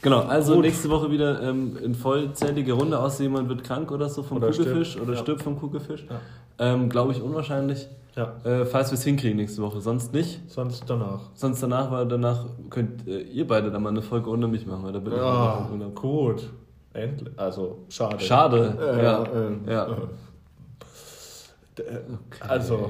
[0.01, 0.63] Genau, also Gut.
[0.65, 4.49] nächste Woche wieder ähm, in vollzählige Runde, außer jemand wird krank oder so vom Oder
[4.51, 5.07] Kugelfisch stirbt.
[5.07, 5.21] oder Ja.
[5.21, 6.05] stirbt vom Kugelfisch.
[6.09, 6.19] Ja.
[6.57, 7.87] Ähm, Glaube ich unwahrscheinlich.
[8.15, 10.41] Ja, Äh, falls wir es hinkriegen nächste Woche, sonst nicht.
[10.51, 11.21] sonst danach.
[11.35, 14.83] Sonst danach, weil danach könnt äh, ihr beide dann mal eine Folge ohne mich machen,
[14.83, 15.95] weil da bin ich Ja, noch im Urlaub.
[15.95, 16.49] gut.
[16.93, 17.37] Endlich.
[17.39, 18.19] Also, schade.
[18.19, 18.77] Schade.
[18.79, 19.23] Äh, ja.
[19.23, 19.85] äh, ja.
[19.87, 21.81] äh.
[21.81, 22.01] Äh,
[22.41, 22.89] Also,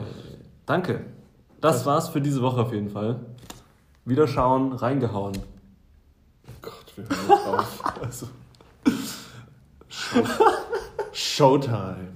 [0.66, 1.02] Danke.
[1.62, 3.20] Das Das- war's für diese Woche auf jeden Fall.
[4.06, 5.34] Wiederschauen, reingehauen.
[6.62, 7.84] Gott, wir hören jetzt auf.
[8.02, 8.28] Also.
[9.90, 10.24] Show
[11.12, 12.08] Showtime.